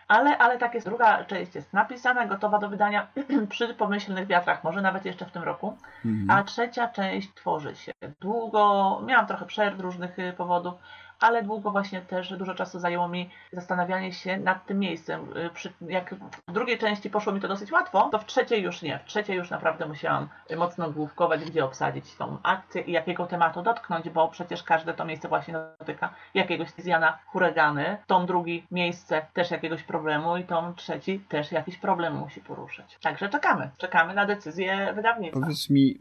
Ale, 0.07 0.37
ale 0.37 0.57
tak 0.57 0.73
jest. 0.73 0.87
Druga 0.87 1.23
część 1.23 1.55
jest 1.55 1.73
napisana, 1.73 2.25
gotowa 2.25 2.59
do 2.59 2.69
wydania 2.69 3.07
przy 3.49 3.73
pomyślnych 3.73 4.27
wiatrach, 4.27 4.63
może 4.63 4.81
nawet 4.81 5.05
jeszcze 5.05 5.25
w 5.25 5.31
tym 5.31 5.43
roku. 5.43 5.77
Mhm. 6.05 6.39
A 6.39 6.43
trzecia 6.43 6.87
część 6.87 7.33
tworzy 7.33 7.75
się. 7.75 7.91
Długo, 8.21 9.01
miałam 9.05 9.27
trochę 9.27 9.45
przerw 9.45 9.79
różnych 9.79 10.19
y, 10.19 10.33
powodów, 10.33 10.73
ale 11.19 11.43
długo 11.43 11.71
właśnie 11.71 12.01
też 12.01 12.37
dużo 12.37 12.55
czasu 12.55 12.79
zajęło 12.79 13.07
mi 13.07 13.29
zastanawianie 13.51 14.13
się 14.13 14.37
nad 14.37 14.65
tym 14.65 14.79
miejscem. 14.79 15.37
Y, 15.37 15.49
przy, 15.53 15.73
jak 15.81 16.15
w 16.47 16.51
drugiej 16.51 16.77
części 16.77 17.09
poszło 17.09 17.33
mi 17.33 17.41
to 17.41 17.47
dosyć 17.47 17.71
łatwo, 17.71 18.09
to 18.11 18.19
w 18.19 18.25
trzeciej 18.25 18.63
już 18.63 18.81
nie. 18.81 18.99
W 18.99 19.05
trzeciej 19.05 19.37
już 19.37 19.49
naprawdę 19.49 19.85
musiałam 19.85 20.29
mocno 20.57 20.91
główkować, 20.91 21.45
gdzie 21.45 21.65
obsadzić 21.65 22.15
tą 22.15 22.37
akcję 22.43 22.81
i 22.81 22.91
jakiego 22.91 23.25
tematu 23.25 23.61
dotknąć, 23.61 24.09
bo 24.09 24.27
przecież 24.27 24.63
każde 24.63 24.93
to 24.93 25.05
miejsce 25.05 25.27
właśnie 25.27 25.53
dotyka 25.79 26.13
jakiegoś 26.33 26.69
zjana 26.77 27.19
huragany, 27.25 27.97
tą 28.07 28.25
drugi 28.25 28.67
miejsce 28.71 29.25
też 29.33 29.51
jakiegoś 29.51 29.83
problemu 29.83 30.37
i 30.37 30.43
tą 30.43 30.73
trzeci 30.73 31.19
też 31.19 31.51
jakiś 31.51 31.77
problem 31.77 32.15
musi 32.15 32.41
poruszyć. 32.41 32.97
Także 33.01 33.29
czekamy. 33.29 33.69
Czekamy 33.77 34.13
na 34.13 34.25
decyzję 34.25 34.93
wydawnictwa. 34.95 35.39
Powiedz 35.39 35.69
mi, 35.69 35.99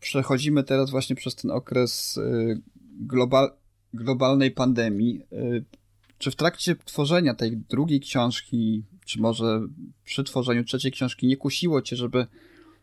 przechodzimy 0.00 0.64
teraz 0.64 0.90
właśnie 0.90 1.16
przez 1.16 1.34
ten 1.34 1.50
okres 1.50 2.16
y, 2.16 2.60
global 3.00 3.50
globalnej 3.94 4.50
pandemii. 4.50 5.22
Y, 5.32 5.64
czy 6.18 6.30
w 6.30 6.36
trakcie 6.36 6.76
tworzenia 6.84 7.34
tej 7.34 7.56
drugiej 7.56 8.00
książki, 8.00 8.82
czy 9.04 9.20
może 9.20 9.60
przy 10.04 10.24
tworzeniu 10.24 10.64
trzeciej 10.64 10.92
książki 10.92 11.26
nie 11.26 11.36
kusiło 11.36 11.82
cię, 11.82 11.96
żeby 11.96 12.26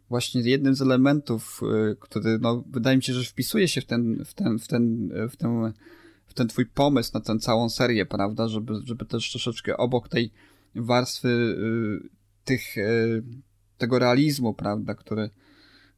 właśnie 0.09 0.41
jednym 0.41 0.75
z 0.75 0.81
elementów, 0.81 1.61
y, 1.91 1.95
który 1.99 2.39
no, 2.39 2.63
wydaje 2.67 2.97
mi 2.97 3.03
się, 3.03 3.13
że 3.13 3.23
wpisuje 3.23 3.67
się 3.67 3.81
w 3.81 3.85
ten, 3.85 4.25
w 4.25 4.33
ten, 4.33 4.59
w 4.59 4.67
ten, 4.67 5.11
w 5.29 5.35
ten, 5.35 5.73
w 6.25 6.33
ten 6.33 6.47
twój 6.47 6.65
pomysł 6.65 7.11
na 7.13 7.21
tę 7.21 7.39
całą 7.39 7.69
serię, 7.69 8.05
prawda, 8.05 8.47
żeby, 8.47 8.73
żeby 8.83 9.05
też 9.05 9.31
troszeczkę 9.31 9.77
obok 9.77 10.09
tej 10.09 10.31
warstwy 10.75 11.27
y, 11.27 12.09
tych, 12.45 12.75
tego 13.77 13.99
realizmu, 13.99 14.53
prawda, 14.53 14.95
który, 14.95 15.29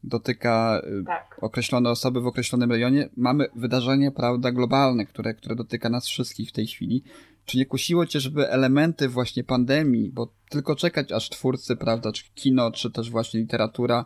dotyka 0.03 0.81
y, 1.01 1.03
Tak. 1.05 1.37
określone 1.41 1.89
osoby 1.89 2.21
w 2.21 2.27
określonym 2.27 2.71
rejonie. 2.71 3.09
Mamy 3.17 3.47
wydarzenie, 3.55 4.11
prawda, 4.11 4.51
globalne, 4.51 5.05
które, 5.05 5.33
które 5.33 5.55
dotyka 5.55 5.89
nas 5.89 6.07
wszystkich 6.07 6.49
w 6.49 6.51
tej 6.51 6.67
chwili. 6.67 7.03
Czy 7.45 7.57
nie 7.57 7.65
kusiło 7.65 8.05
cię, 8.05 8.19
żeby 8.19 8.49
elementy 8.49 9.09
właśnie 9.09 9.43
pandemii, 9.43 10.09
bo 10.09 10.33
tylko 10.49 10.75
czekać 10.75 11.11
aż 11.11 11.29
twórcy, 11.29 11.75
prawda, 11.75 12.11
czy 12.11 12.23
kino, 12.35 12.71
czy 12.71 12.91
też 12.91 13.09
właśnie 13.09 13.39
literatura 13.39 14.05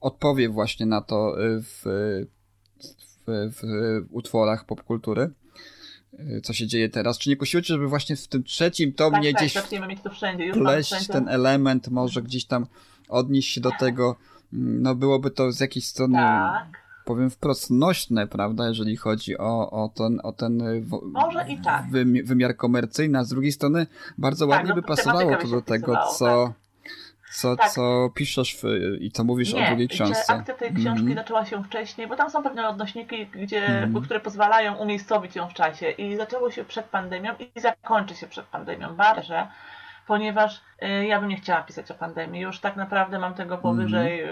odpowie 0.00 0.48
właśnie 0.48 0.86
na 0.86 1.00
to 1.00 1.44
y, 1.44 1.62
w, 1.62 1.82
w, 3.26 3.50
w 3.56 3.62
utworach 4.10 4.64
popkultury, 4.64 5.30
y, 6.14 6.40
co 6.44 6.52
się 6.52 6.66
dzieje 6.66 6.88
teraz. 6.88 7.18
Czy 7.18 7.28
nie 7.30 7.36
kusiło 7.36 7.62
cię, 7.62 7.74
żeby 7.74 7.88
właśnie 7.88 8.16
w 8.16 8.28
tym 8.28 8.44
trzecim 8.44 8.92
tomie 8.92 9.32
tak, 9.32 9.40
tak, 9.40 9.62
gdzieś 9.62 9.80
mieć 9.88 10.00
to 10.02 10.10
wszędzie. 10.10 10.46
Już 10.46 10.56
wszędzie. 10.86 11.12
ten 11.12 11.28
element, 11.28 11.88
może 11.88 12.22
gdzieś 12.22 12.44
tam 12.44 12.66
odnieść 13.08 13.54
się 13.54 13.60
do 13.60 13.70
tego, 13.78 14.16
no 14.52 14.94
byłoby 14.94 15.30
to 15.30 15.52
z 15.52 15.60
jakiejś 15.60 15.86
strony, 15.86 16.18
Tak. 16.18 16.64
powiem 17.04 17.30
wprost, 17.30 17.70
nośne, 17.70 18.26
prawda, 18.26 18.68
jeżeli 18.68 18.96
chodzi 18.96 19.38
o, 19.38 19.70
o 19.70 19.88
ten, 19.94 20.20
o 20.22 20.32
ten 20.32 20.60
y, 20.60 20.80
wo- 20.80 21.02
Może 21.04 21.48
i 21.48 21.58
tak. 21.58 21.84
wymi- 21.90 22.24
wymiar 22.26 22.56
komercyjny, 22.56 23.18
a 23.18 23.24
z 23.24 23.28
drugiej 23.28 23.52
strony 23.52 23.86
bardzo 24.18 24.46
Tak, 24.46 24.50
ładnie 24.56 24.68
no 24.68 24.74
by 24.74 24.82
pasowało 24.82 25.36
to 25.36 25.48
do 25.48 25.62
tego, 25.62 25.96
co, 26.18 26.52
co, 27.32 27.56
Tak. 27.56 27.70
co 27.70 28.10
piszesz 28.14 28.56
w, 28.56 28.62
i 29.00 29.10
co 29.10 29.24
mówisz 29.24 29.54
o 29.54 29.56
Nie, 29.56 29.66
drugiej 29.68 29.88
książce. 29.88 30.24
że 30.28 30.34
akcja 30.34 30.54
tej 30.54 30.68
książki 30.74 31.00
Mhm. 31.00 31.14
zaczęła 31.16 31.44
się 31.46 31.64
wcześniej, 31.64 32.06
bo 32.06 32.16
tam 32.16 32.30
są 32.30 32.42
pewne 32.42 32.68
odnośniki, 32.68 33.26
gdzie, 33.26 33.66
Mhm. 33.66 34.04
które 34.04 34.20
pozwalają 34.20 34.74
umiejscowić 34.76 35.36
ją 35.36 35.48
w 35.48 35.54
czasie 35.54 35.90
i 35.90 36.16
zaczęło 36.16 36.50
się 36.50 36.64
przed 36.64 36.86
pandemią 36.86 37.32
i 37.56 37.60
zakończy 37.60 38.14
się 38.14 38.26
przed 38.26 38.44
pandemią. 38.46 38.94
Bardzo, 38.96 39.34
ponieważ 40.10 40.60
y, 40.82 41.06
ja 41.06 41.20
bym 41.20 41.28
nie 41.28 41.36
chciała 41.36 41.62
pisać 41.62 41.90
o 41.90 41.94
pandemii. 41.94 42.40
Już 42.40 42.60
tak 42.60 42.76
naprawdę 42.76 43.18
mam 43.18 43.34
tego 43.34 43.58
powyżej 43.58 44.24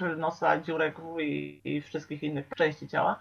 y, 0.00 0.16
nosa, 0.16 0.60
dziurek 0.60 0.96
i, 1.20 1.60
i 1.64 1.80
wszystkich 1.80 2.22
innych 2.22 2.48
części 2.56 2.88
ciała. 2.88 3.18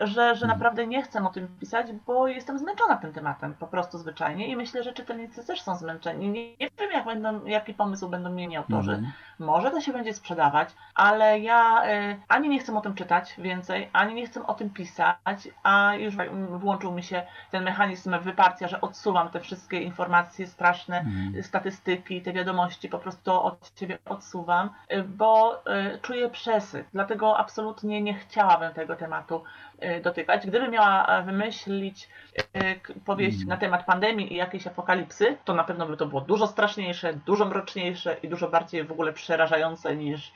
Że, 0.00 0.14
że 0.14 0.30
Mhm. 0.30 0.48
naprawdę 0.48 0.86
nie 0.86 1.02
chcę 1.02 1.26
o 1.26 1.28
tym 1.28 1.48
pisać, 1.60 1.86
bo 2.06 2.28
jestem 2.28 2.58
zmęczona 2.58 2.96
tym 2.96 3.12
tematem, 3.12 3.54
po 3.54 3.66
prostu 3.66 3.98
zwyczajnie 3.98 4.46
i 4.48 4.56
myślę, 4.56 4.82
że 4.82 4.92
czytelnicy 4.92 5.46
też 5.46 5.60
są 5.62 5.76
zmęczeni. 5.76 6.28
Nie, 6.28 6.50
nie 6.50 6.70
wiem, 6.80 6.90
jak 6.92 7.04
będą, 7.04 7.44
jaki 7.44 7.74
pomysł 7.74 8.08
będą 8.08 8.30
mieli 8.30 8.56
autorzy. 8.56 8.92
Mhm. 8.92 9.12
Może 9.38 9.70
to 9.70 9.80
się 9.80 9.92
będzie 9.92 10.14
sprzedawać, 10.14 10.68
ale 10.94 11.40
ja 11.40 11.86
y, 11.86 12.20
ani 12.28 12.48
nie 12.48 12.58
chcę 12.58 12.76
o 12.76 12.80
tym 12.80 12.94
czytać 12.94 13.34
więcej, 13.38 13.90
ani 13.92 14.14
nie 14.14 14.26
chcę 14.26 14.46
o 14.46 14.54
tym 14.54 14.70
pisać, 14.70 15.48
a 15.62 15.92
już 15.94 16.16
włączył 16.50 16.92
mi 16.92 17.02
się 17.02 17.22
ten 17.50 17.64
mechanizm 17.64 18.18
wyparcia, 18.20 18.68
że 18.68 18.80
odsuwam 18.80 19.28
te 19.28 19.40
wszystkie 19.40 19.80
informacje 19.80 20.46
straszne, 20.46 20.98
Mhm. 20.98 21.42
statystyki, 21.42 22.22
te 22.22 22.32
wiadomości, 22.32 22.88
po 22.88 22.98
prostu 22.98 23.32
od 23.32 23.74
ciebie 23.74 23.98
odsuwam, 24.04 24.70
y, 24.92 25.02
bo 25.02 25.62
y, 25.94 25.98
czuję 26.02 26.30
przesyt. 26.30 26.86
Dlatego 26.92 27.38
absolutnie 27.38 28.02
nie 28.02 28.14
chciałabym 28.14 28.74
tego 28.74 28.96
tematu 28.96 29.44
dotykać. 30.02 30.46
Gdybym 30.46 30.70
miała 30.70 31.06
e, 31.06 31.22
wymyślić 31.22 32.08
y, 32.38 33.00
powieść 33.04 33.36
Mhm. 33.40 33.48
na 33.48 33.56
temat 33.56 33.86
pandemii 33.86 34.32
i 34.32 34.36
jakiejś 34.36 34.66
apokalipsy, 34.66 35.36
to 35.44 35.54
na 35.54 35.64
pewno 35.64 35.86
by 35.86 35.96
to 35.96 36.06
było 36.06 36.20
dużo 36.20 36.46
straszniejsze, 36.46 37.12
dużo 37.26 37.44
mroczniejsze 37.44 38.16
i 38.22 38.28
dużo 38.28 38.48
bardziej 38.48 38.84
w 38.84 38.92
ogóle 38.92 39.12
przerażające 39.12 39.96
niż 39.96 40.32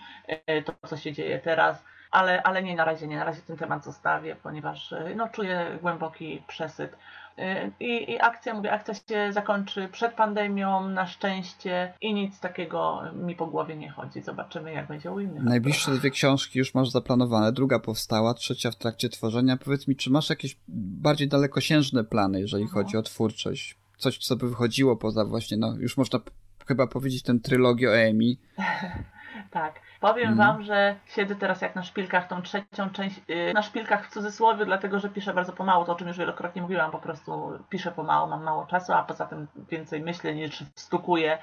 y, 0.51 0.63
to, 0.63 0.73
co 0.87 0.97
się 0.97 1.13
dzieje 1.13 1.39
teraz. 1.39 1.85
Ale, 2.11 2.43
ale 2.43 2.63
nie 2.63 2.77
na 2.77 2.85
razie, 2.85 3.07
nie 3.07 3.17
na 3.17 3.25
razie 3.25 3.41
ten 3.43 3.57
temat 3.57 3.85
zostawię, 3.85 4.37
ponieważ 4.43 4.93
y, 4.93 5.15
no, 5.17 5.29
czuję 5.29 5.79
głęboki 5.83 6.43
przesyt. 6.47 6.97
Y, 7.39 7.73
I, 7.81 8.11
I 8.11 8.21
akcja, 8.21 8.55
mówię, 8.55 8.73
akcja 8.73 8.95
się 8.95 9.33
zakończy 9.33 9.89
przed 9.93 10.13
pandemią, 10.15 10.89
na 10.89 11.07
szczęście 11.07 11.95
i 12.01 12.15
nic 12.15 12.41
takiego 12.41 13.03
mi 13.15 13.35
po 13.37 13.47
głowie 13.47 13.77
nie 13.77 13.91
chodzi. 13.91 14.21
Zobaczymy, 14.23 14.73
jak 14.73 14.87
będzie 14.87 15.13
u 15.13 15.21
innych. 15.21 15.43
Najbliższe 15.43 15.91
dwie 15.91 16.11
książki 16.11 16.59
już 16.59 16.75
masz 16.75 16.89
zaplanowane, 16.89 17.53
druga 17.53 17.79
powstała, 17.79 18.35
trzecia 18.35 18.71
w 18.71 18.77
trakcie 18.77 19.09
tworzenia. 19.09 19.57
Powiedz 19.57 19.89
mi, 19.89 19.97
czy 19.97 20.11
masz 20.11 20.31
jakieś 20.31 20.57
bardziej 20.69 21.29
dalekosiężne 21.29 22.05
plany, 22.05 22.41
jeżeli 22.41 22.63
Mhm. 22.65 22.85
chodzi 22.85 22.97
o 22.97 23.03
twórczość? 23.03 23.77
Coś, 23.99 24.19
co 24.19 24.37
by 24.37 24.49
wychodziło 24.49 24.97
poza 24.97 25.25
właśnie, 25.25 25.57
no 25.57 25.75
już 25.79 25.97
można 25.97 26.19
chyba 26.67 26.87
powiedzieć 26.87 27.23
tę 27.23 27.39
trylogię 27.43 27.91
o 27.91 27.97
Emi. 27.97 28.39
Tak. 29.51 29.81
Powiem 30.01 30.29
Mhm. 30.29 30.49
wam, 30.49 30.63
że 30.63 30.95
siedzę 31.07 31.37
teraz 31.37 31.61
jak 31.61 31.75
na 31.75 31.83
szpilkach, 31.83 32.29
tą 32.29 32.43
trzecią 32.43 32.91
część, 32.91 33.21
yy, 33.29 33.55
na 33.55 33.63
szpilkach 33.63 34.07
w 34.07 34.11
cudzysłowie, 34.11 34.65
dlatego 34.65 35.01
że 35.01 35.09
piszę 35.09 35.35
bardzo 35.35 35.53
pomału, 35.53 35.85
to 35.85 35.93
o 35.93 35.95
czym 35.95 36.09
już 36.09 36.19
wielokrotnie 36.19 36.63
mówiłam, 36.63 36.91
po 36.91 36.99
prostu 36.99 37.59
piszę 37.69 37.91
pomału, 37.93 38.31
mam 38.31 38.43
mało 38.43 38.67
czasu, 38.67 38.93
a 38.93 39.03
poza 39.03 39.27
tym 39.27 39.47
więcej 39.71 40.01
myślę 40.01 40.35
niż 40.35 40.65
wstukuję 40.75 41.39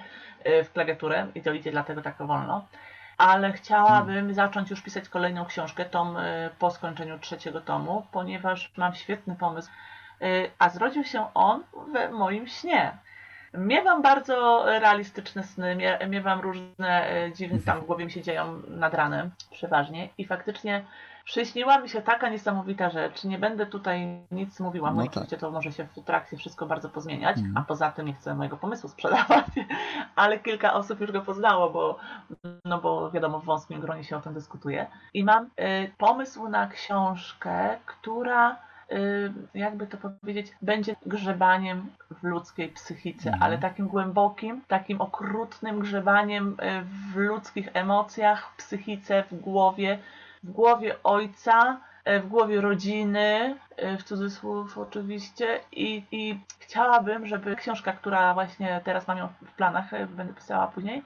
yy, 0.45 0.63
w 0.63 0.71
klawiaturę 0.73 1.27
i 1.35 1.41
to 1.41 1.51
idzie 1.53 1.71
dlatego 1.71 2.01
tak 2.01 2.15
wolno. 2.19 2.65
Ale 3.17 3.53
chciałabym 3.53 4.33
zacząć 4.33 4.69
już 4.69 4.81
pisać 4.81 5.09
kolejną 5.09 5.45
książkę, 5.45 5.85
tom 5.85 6.15
yy, 6.15 6.49
po 6.59 6.71
skończeniu 6.71 7.19
trzeciego 7.19 7.61
tomu, 7.61 8.07
ponieważ 8.11 8.71
mam 8.77 8.93
świetny 8.95 9.35
pomysł, 9.35 9.69
yy, 10.19 10.51
a 10.59 10.69
zrodził 10.69 11.03
się 11.03 11.33
on 11.33 11.63
we 11.93 12.09
moim 12.11 12.47
śnie. 12.47 12.97
Miewam 13.53 14.01
bardzo 14.01 14.65
realistyczne 14.65 15.43
sny, 15.43 15.75
mie- 15.75 16.07
miewam 16.09 16.39
różne 16.41 17.09
e, 17.09 17.31
dziwne, 17.33 17.59
tam 17.59 17.79
w 17.81 17.85
głowie 17.85 18.05
mi 18.05 18.11
się 18.11 18.21
dzieją 18.21 18.61
nad 18.67 18.93
ranem 18.93 19.31
przeważnie 19.51 20.09
i 20.17 20.25
faktycznie 20.25 20.85
przyśniła 21.25 21.79
mi 21.79 21.89
się 21.89 22.01
taka 22.01 22.29
niesamowita 22.29 22.89
rzecz. 22.89 23.23
Nie 23.23 23.37
będę 23.39 23.65
tutaj 23.65 24.19
nic 24.31 24.59
mówiła, 24.59 24.89
bo 24.91 24.95
No 24.95 25.01
tak. 25.03 25.11
oczywiście 25.11 25.37
to 25.37 25.51
może 25.51 25.71
się 25.71 25.83
w 25.83 26.03
trakcie 26.05 26.37
wszystko 26.37 26.65
bardzo 26.65 26.89
pozmieniać, 26.89 27.37
Mhm. 27.37 27.57
a 27.57 27.61
poza 27.61 27.91
tym 27.91 28.05
nie 28.07 28.13
chcę 28.13 28.35
mojego 28.35 28.57
pomysłu 28.57 28.89
sprzedawać, 28.89 29.45
ale 30.15 30.39
kilka 30.39 30.73
osób 30.73 30.99
już 31.01 31.11
go 31.11 31.21
poznało, 31.21 31.69
bo, 31.69 31.99
no 32.65 32.81
bo 32.81 33.11
wiadomo, 33.11 33.39
w 33.39 33.45
wąskim 33.45 33.81
gronie 33.81 34.03
się 34.03 34.17
o 34.17 34.21
tym 34.21 34.33
dyskutuje. 34.33 34.87
I 35.13 35.23
mam 35.23 35.49
e, 35.55 35.87
pomysł 35.87 36.47
na 36.49 36.67
książkę, 36.67 37.77
która 37.85 38.51
y, 38.51 38.55
jakby 39.53 39.87
to 39.87 39.97
powiedzieć, 39.97 40.47
będzie 40.61 40.95
grzebaniem 41.05 41.89
w 42.21 42.23
ludzkiej 42.23 42.69
psychice, 42.69 43.29
Mhm. 43.29 43.43
ale 43.43 43.57
takim 43.57 43.87
głębokim, 43.87 44.61
takim 44.67 45.01
okrutnym 45.01 45.79
grzebaniem 45.79 46.47
y, 46.49 46.55
w 47.13 47.15
ludzkich 47.15 47.69
emocjach, 47.73 48.51
w 48.53 48.57
psychice, 48.57 49.23
w 49.31 49.35
głowie, 49.35 49.99
w 50.43 50.51
głowie 50.51 50.95
ojca, 51.03 51.79
y, 52.07 52.19
w 52.19 52.27
głowie 52.27 52.61
rodziny, 52.61 53.55
y, 53.83 53.97
w 53.97 54.03
cudzysłów 54.03 54.77
oczywiście 54.77 55.59
i, 55.71 56.03
i 56.11 56.39
chciałabym, 56.59 57.25
żeby 57.27 57.55
książka, 57.55 57.91
która 57.93 58.33
właśnie 58.33 58.81
teraz 58.83 59.07
mam 59.07 59.17
ją 59.17 59.27
w 59.41 59.51
planach, 59.51 59.93
y, 59.93 60.05
będę 60.07 60.33
pisała 60.33 60.67
później, 60.67 61.03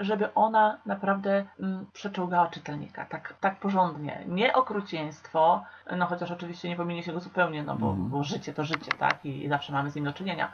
żeby 0.00 0.34
ona 0.34 0.78
naprawdę 0.86 1.44
mm, 1.60 1.86
przeczołgała 1.92 2.46
czytelnika, 2.48 3.04
tak, 3.04 3.34
tak 3.40 3.56
porządnie. 3.60 4.22
Nie 4.26 4.52
okrucieństwo, 4.52 5.64
no 5.96 6.06
chociaż 6.06 6.30
oczywiście 6.30 6.68
nie 6.68 6.76
pominie 6.76 7.02
się 7.02 7.12
go 7.12 7.20
zupełnie, 7.20 7.62
no 7.62 7.76
bo, 7.76 7.90
Mhm. 7.90 8.08
bo 8.08 8.22
życie 8.24 8.54
to 8.54 8.64
życie, 8.64 8.92
tak, 8.98 9.24
i, 9.24 9.44
i 9.44 9.48
zawsze 9.48 9.72
mamy 9.72 9.90
z 9.90 9.94
nim 9.94 10.04
do 10.04 10.12
czynienia. 10.12 10.52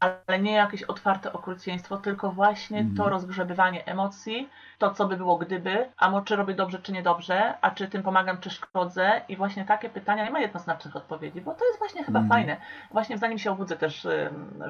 Ale 0.00 0.38
nie 0.38 0.52
jakieś 0.52 0.82
otwarte 0.82 1.32
okrucieństwo, 1.32 1.96
tylko 1.96 2.32
właśnie 2.32 2.78
Mhm. 2.78 2.96
to 2.96 3.08
rozgrzebywanie 3.08 3.86
emocji, 3.86 4.48
to 4.78 4.94
co 4.94 5.06
by 5.08 5.16
było 5.16 5.36
gdyby, 5.38 5.88
a 5.96 6.20
czy 6.20 6.36
robię 6.36 6.54
dobrze, 6.54 6.78
czy 6.78 6.92
niedobrze, 6.92 7.54
a 7.60 7.70
czy 7.70 7.88
tym 7.88 8.02
pomagam, 8.02 8.38
czy 8.38 8.50
szkodzę. 8.50 9.20
I 9.28 9.36
właśnie 9.36 9.64
takie 9.64 9.88
pytania 9.88 10.24
nie 10.24 10.30
ma 10.30 10.40
jednoznacznych 10.40 10.96
odpowiedzi, 10.96 11.40
bo 11.40 11.54
to 11.54 11.64
jest 11.66 11.78
właśnie 11.78 12.04
chyba 12.04 12.18
Mhm. 12.20 12.28
fajne. 12.40 12.56
Właśnie 12.90 13.18
zanim 13.18 13.38
się 13.38 13.50
obudzę 13.50 13.76
też, 13.76 14.06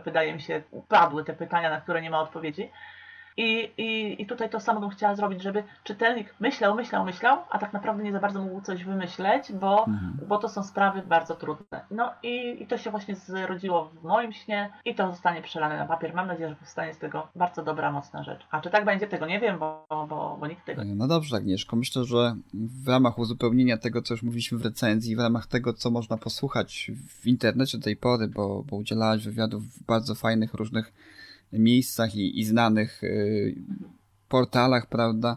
wydaje 0.05 0.35
mi 0.35 0.41
się, 0.41 0.63
padły 0.89 1.25
te 1.25 1.33
pytania, 1.33 1.71
na 1.71 1.81
które 1.81 2.03
nie 2.03 2.11
ma 2.11 2.21
odpowiedzi. 2.21 2.71
I, 3.37 3.71
i, 3.79 4.23
I 4.23 4.27
tutaj 4.27 4.51
to 4.51 4.61
samo 4.61 4.81
bym 4.81 4.91
chciała 4.91 5.15
zrobić, 5.15 5.43
żeby 5.43 5.63
czytelnik 5.85 6.35
myślał, 6.41 6.75
myślał, 6.75 7.05
myślał, 7.05 7.39
a 7.51 7.59
tak 7.59 7.73
naprawdę 7.73 8.03
nie 8.03 8.13
za 8.13 8.21
bardzo 8.21 8.43
mógł 8.43 8.61
coś 8.61 8.85
wymyśleć, 8.85 9.53
bo, 9.53 9.85
Mhm. 9.87 10.19
bo 10.29 10.39
to 10.39 10.49
są 10.49 10.63
sprawy 10.63 11.03
bardzo 11.03 11.35
trudne. 11.35 11.85
No 11.91 12.13
i, 12.23 12.63
i 12.63 12.67
to 12.67 12.79
się 12.79 12.91
właśnie 12.91 13.17
zrodziło 13.17 13.85
w 13.85 14.05
moim 14.05 14.33
śnie 14.33 14.71
i 14.85 14.95
to 14.95 15.11
zostanie 15.11 15.43
przelane 15.43 15.79
na 15.79 15.87
papier. 15.87 16.15
Mam 16.15 16.27
nadzieję, 16.27 16.49
że 16.49 16.57
powstanie 16.57 16.95
z 16.95 16.99
tego 16.99 17.29
bardzo 17.37 17.65
dobra, 17.65 17.93
mocna 17.93 18.23
rzecz. 18.23 18.47
A 18.51 18.61
czy 18.61 18.71
tak 18.71 18.85
będzie, 18.85 19.07
tego 19.07 19.27
nie 19.27 19.41
wiem, 19.41 19.59
bo, 19.59 19.87
bo, 19.91 20.37
bo 20.41 20.47
nikt 20.47 20.65
tego 20.65 20.85
nie 20.85 20.95
No 20.95 21.09
dobrze, 21.09 21.37
Agnieszko. 21.37 21.77
Myślę, 21.77 22.05
że 22.05 22.37
w 22.55 22.89
ramach 22.89 23.19
uzupełnienia 23.19 23.79
tego, 23.79 24.03
co 24.03 24.15
już 24.15 24.23
mówiliśmy 24.23 24.59
w 24.59 24.65
recenzji, 24.65 25.17
w 25.17 25.21
ramach 25.21 25.47
tego, 25.47 25.73
co 25.73 25.91
można 25.91 26.17
posłuchać 26.17 26.91
w 27.09 27.27
internecie 27.27 27.79
do 27.79 27.85
tej 27.85 27.97
pory, 27.97 28.29
bo, 28.29 28.63
bo 28.63 28.77
udzielałaś 28.77 29.25
wywiadów 29.25 29.65
w 29.65 29.83
bardzo 29.83 30.15
fajnych, 30.15 30.55
różnych 30.55 30.93
miejscach 31.53 32.15
i, 32.15 32.41
i 32.41 32.45
znanych 32.45 33.05
y, 33.05 33.55
portalach, 34.29 34.87
prawda? 34.87 35.37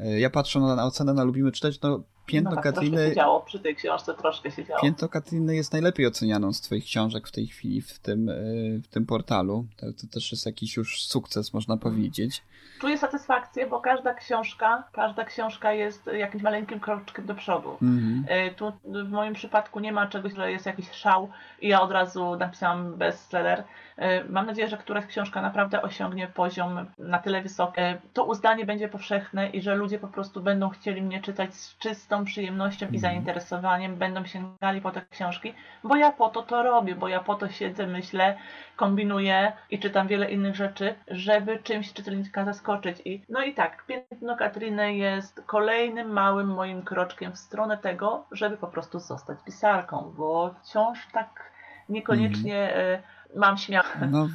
Y, 0.00 0.20
ja 0.20 0.30
patrzę 0.30 0.60
na, 0.60 0.76
na 0.76 0.84
ocenę 0.84 1.14
na 1.14 1.24
Lubimy 1.24 1.52
Czytać, 1.52 1.80
no 1.80 2.04
Piętno 2.26 2.50
no 2.50 2.56
tak, 2.56 2.74
Katriny... 2.74 3.08
się 3.08 3.14
działo 3.14 3.40
przy 3.40 3.60
tej 3.60 3.76
książce, 3.76 4.14
troszkę 4.14 4.50
się 4.50 4.64
działo. 4.64 4.80
Piętno 4.82 5.08
Katriny 5.08 5.56
jest 5.56 5.72
najlepiej 5.72 6.06
ocenianą 6.06 6.52
z 6.52 6.60
twoich 6.60 6.84
książek 6.84 7.28
w 7.28 7.32
tej 7.32 7.46
chwili 7.46 7.82
w 7.82 7.98
tym, 7.98 8.28
y, 8.28 8.80
w 8.84 8.88
tym 8.88 9.06
portalu. 9.06 9.66
To, 9.76 9.86
to 9.86 10.06
też 10.12 10.32
jest 10.32 10.46
jakiś 10.46 10.76
już 10.76 11.02
sukces, 11.02 11.52
można 11.54 11.76
powiedzieć. 11.76 12.42
Czuję 12.80 12.98
satysfakcję, 12.98 13.66
bo 13.66 13.80
każda 13.80 14.14
książka, 14.14 14.88
każda 14.92 15.24
książka 15.24 15.72
jest 15.72 16.06
jakimś 16.06 16.42
maleńkim 16.42 16.80
kroczkiem 16.80 17.26
do 17.26 17.34
przodu. 17.34 17.70
Mhm. 17.82 18.54
Tu 18.56 18.72
w 18.84 19.10
moim 19.10 19.34
przypadku 19.34 19.80
nie 19.80 19.92
ma 19.92 20.06
czegoś, 20.06 20.34
że 20.34 20.52
jest 20.52 20.66
jakiś 20.66 20.90
szał 20.90 21.30
i 21.60 21.68
ja 21.68 21.82
od 21.82 21.90
razu 21.90 22.36
napisałam 22.36 22.96
bestseller. 22.96 23.64
Y, 23.98 24.24
Mam 24.28 24.46
nadzieję, 24.46 24.68
że 24.68 24.76
któraś 24.76 25.06
książka 25.06 25.42
naprawdę 25.42 25.82
osiągnie 25.82 26.26
poziom 26.26 26.86
na 26.98 27.18
tyle 27.18 27.42
wysoki. 27.42 27.80
Y, 27.80 28.00
To 28.12 28.24
uznanie 28.24 28.64
będzie 28.66 28.88
powszechne 28.88 29.48
i 29.48 29.62
że 29.62 29.74
ludzie 29.74 29.98
po 29.98 30.08
prostu 30.08 30.40
będą 30.42 30.68
chcieli 30.68 31.02
mnie 31.02 31.20
czytać 31.22 31.54
z 31.54 31.78
czystą 31.78 32.24
przyjemnością 32.24 32.86
i 32.86 32.96
Mhm. 32.96 33.00
zainteresowaniem, 33.00 33.96
będą 33.96 34.24
sięgali 34.24 34.80
po 34.80 34.90
te 34.90 35.02
książki, 35.10 35.54
bo 35.84 35.96
ja 35.96 36.12
po 36.12 36.28
to 36.28 36.42
to 36.42 36.62
robię, 36.62 36.94
bo 36.94 37.08
ja 37.08 37.20
po 37.20 37.34
to 37.34 37.48
siedzę, 37.48 37.86
myślę, 37.86 38.38
kombinuję 38.76 39.52
i 39.70 39.78
czytam 39.78 40.06
wiele 40.08 40.30
innych 40.30 40.54
rzeczy, 40.56 40.94
żeby 41.08 41.58
czymś 41.58 41.92
czytelnika 41.92 42.44
zaskoczyć. 42.44 42.98
I, 43.04 43.22
no 43.28 43.42
i 43.42 43.54
tak, 43.54 43.84
Piętno 43.86 44.36
Katryny 44.36 44.94
jest 44.96 45.42
kolejnym 45.46 46.08
małym 46.12 46.46
moim 46.54 46.82
kroczkiem 46.82 47.32
w 47.32 47.38
stronę 47.38 47.78
tego, 47.78 48.24
żeby 48.32 48.56
po 48.56 48.66
prostu 48.66 48.98
zostać 48.98 49.38
pisarką, 49.44 50.12
bo 50.16 50.54
wciąż 50.62 51.06
tak 51.12 51.50
niekoniecznie 51.88 52.76
y, 52.76 53.02
mam 53.36 53.56
śmiało. 53.58 53.88
No, 54.10 54.28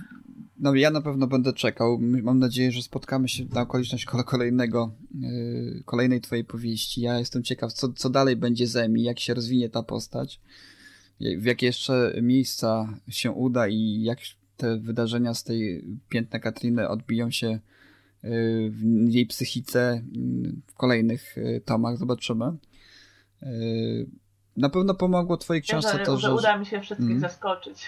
no 0.60 0.76
ja 0.76 0.92
na 0.92 1.02
pewno 1.02 1.28
będę 1.28 1.54
czekał. 1.54 2.00
Mam 2.02 2.40
nadzieję, 2.40 2.72
że 2.72 2.82
spotkamy 2.82 3.30
się 3.30 3.46
na 3.54 3.62
okoliczność 3.62 4.06
kole- 4.06 4.24
kolejnego, 4.24 4.92
yy, 5.20 5.84
kolejnej 5.86 6.22
twojej 6.22 6.46
powieści. 6.46 7.02
Ja 7.02 7.20
jestem 7.20 7.44
ciekaw, 7.44 7.74
co, 7.74 7.94
co 7.94 8.10
dalej 8.10 8.36
będzie 8.36 8.68
z 8.68 8.76
Emi, 8.76 9.04
jak 9.04 9.20
się 9.20 9.34
rozwinie 9.34 9.70
ta 9.70 9.84
postać, 9.84 10.40
w 11.38 11.46
jakie 11.46 11.66
jeszcze 11.66 12.14
miejsca 12.22 12.94
się 13.10 13.32
uda 13.32 13.68
i 13.68 14.02
jak 14.02 14.20
te 14.58 14.78
wydarzenia 14.78 15.34
z 15.34 15.44
tej 15.44 15.86
piętna 16.10 16.40
Katriny 16.40 16.88
odbiją 16.90 17.32
się 17.32 17.48
yy, 17.48 18.70
w 18.72 19.10
jej 19.10 19.26
psychice 19.26 20.04
yy, 20.12 20.52
w 20.68 20.74
kolejnych 20.74 21.34
yy, 21.38 21.62
tomach. 21.62 21.98
Zobaczymy. 21.98 22.46
Na 24.58 24.70
pewno 24.70 24.96
pomogło 24.96 25.38
twojej 25.38 25.62
Wiem, 25.62 25.68
książce 25.68 25.98
że, 25.98 26.06
to, 26.06 26.18
że 26.18 26.36
uda 26.36 26.58
mi 26.58 26.66
się 26.66 26.82
wszystkich 26.82 27.12
Mhm. 27.12 27.20
zaskoczyć. 27.32 27.86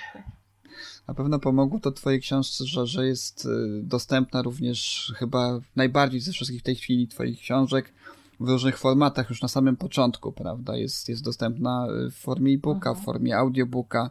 Na 1.08 1.14
pewno 1.14 1.40
pomogło 1.40 1.80
to 1.80 1.92
twojej 1.92 2.22
książce, 2.22 2.66
że, 2.66 2.88
że 2.88 3.08
jest 3.08 3.46
y, 3.46 3.50
dostępna 3.84 4.42
również 4.42 5.14
chyba 5.18 5.60
najbardziej 5.76 6.20
ze 6.20 6.32
wszystkich 6.32 6.60
w 6.62 6.64
tej 6.64 6.76
chwili 6.76 7.08
twoich 7.08 7.40
książek 7.40 7.94
w 8.40 8.50
różnych 8.50 8.78
formatach 8.78 9.30
już 9.30 9.42
na 9.42 9.48
samym 9.48 9.78
początku, 9.78 10.32
prawda? 10.32 10.78
Jest, 10.78 11.10
jest 11.10 11.24
dostępna 11.24 11.88
w 12.12 12.16
formie 12.16 12.54
e-booka, 12.54 12.90
w 12.94 12.98
Mhm. 12.98 13.06
formie 13.06 13.38
audiobooka. 13.38 14.10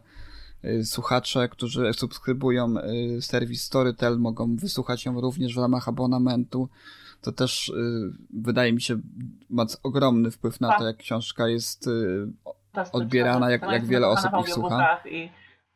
Y, 0.65 0.85
Słuchacze, 0.85 1.49
którzy 1.49 1.93
subskrybują 1.93 2.73
y, 3.17 3.21
serwis 3.21 3.63
Storytel, 3.63 4.19
mogą 4.19 4.55
wysłuchać 4.55 5.05
ją 5.05 5.21
również 5.21 5.55
w 5.55 5.57
ramach 5.57 5.87
abonamentu. 5.89 6.69
To 7.21 7.31
też 7.31 7.73
wydaje 8.33 8.73
mi 8.73 8.81
się 8.81 8.99
ma 9.49 9.65
ogromny 9.83 10.31
wpływ 10.31 10.61
na 10.61 10.67
to, 10.67 10.77
Tak. 10.77 10.87
jak 10.87 10.97
książka 10.97 11.47
jest 11.47 11.89
odbierana, 12.91 13.51
jak- 13.51 13.61
jak 13.71 13.85
wiele 13.85 14.07
osób 14.07 14.31
ich 14.41 14.53
słucha. 14.53 14.97
I, 15.11 15.29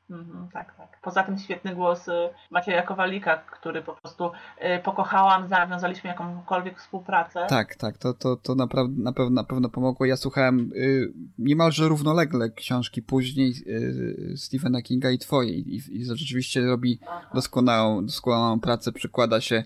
mhm, 0.10 0.48
tak, 0.54 0.76
tak. 0.78 1.00
Poza 1.02 1.24
tym 1.24 1.38
świetny 1.38 1.76
głos 1.76 2.08
y, 2.08 2.12
Macieja 2.52 2.82
Kowalika, 2.82 3.38
który 3.38 3.82
po 3.82 3.94
prostu 3.94 4.26
y, 4.26 4.80
pokochałam, 4.84 5.48
zawiązaliśmy 5.48 6.08
jakąkolwiek 6.08 6.80
współpracę. 6.80 7.46
Tak, 7.50 7.76
tak, 7.76 7.98
to, 7.98 8.14
to, 8.14 8.36
to 8.36 8.56
naprawdę, 8.56 9.04
na, 9.04 9.14
pewno, 9.14 9.32
na 9.32 9.44
pewno 9.44 9.70
pomogło. 9.70 10.06
Ja 10.06 10.18
słuchałem 10.18 10.72
y, 10.76 11.14
niemalże 11.38 11.88
równolegle 11.88 12.50
książki 12.50 13.02
później 13.02 13.54
y, 13.68 14.34
Stephena 14.38 14.82
Kinga 14.82 15.12
i 15.12 15.18
twojej 15.18 15.76
i, 15.76 15.82
i 15.90 16.06
rzeczywiście 16.06 16.62
robi 16.62 17.00
Aha. 17.08 17.30
doskonałą, 17.34 18.06
doskonałą 18.06 18.60
pracę, 18.60 18.92
przykłada 18.92 19.42
się 19.42 19.64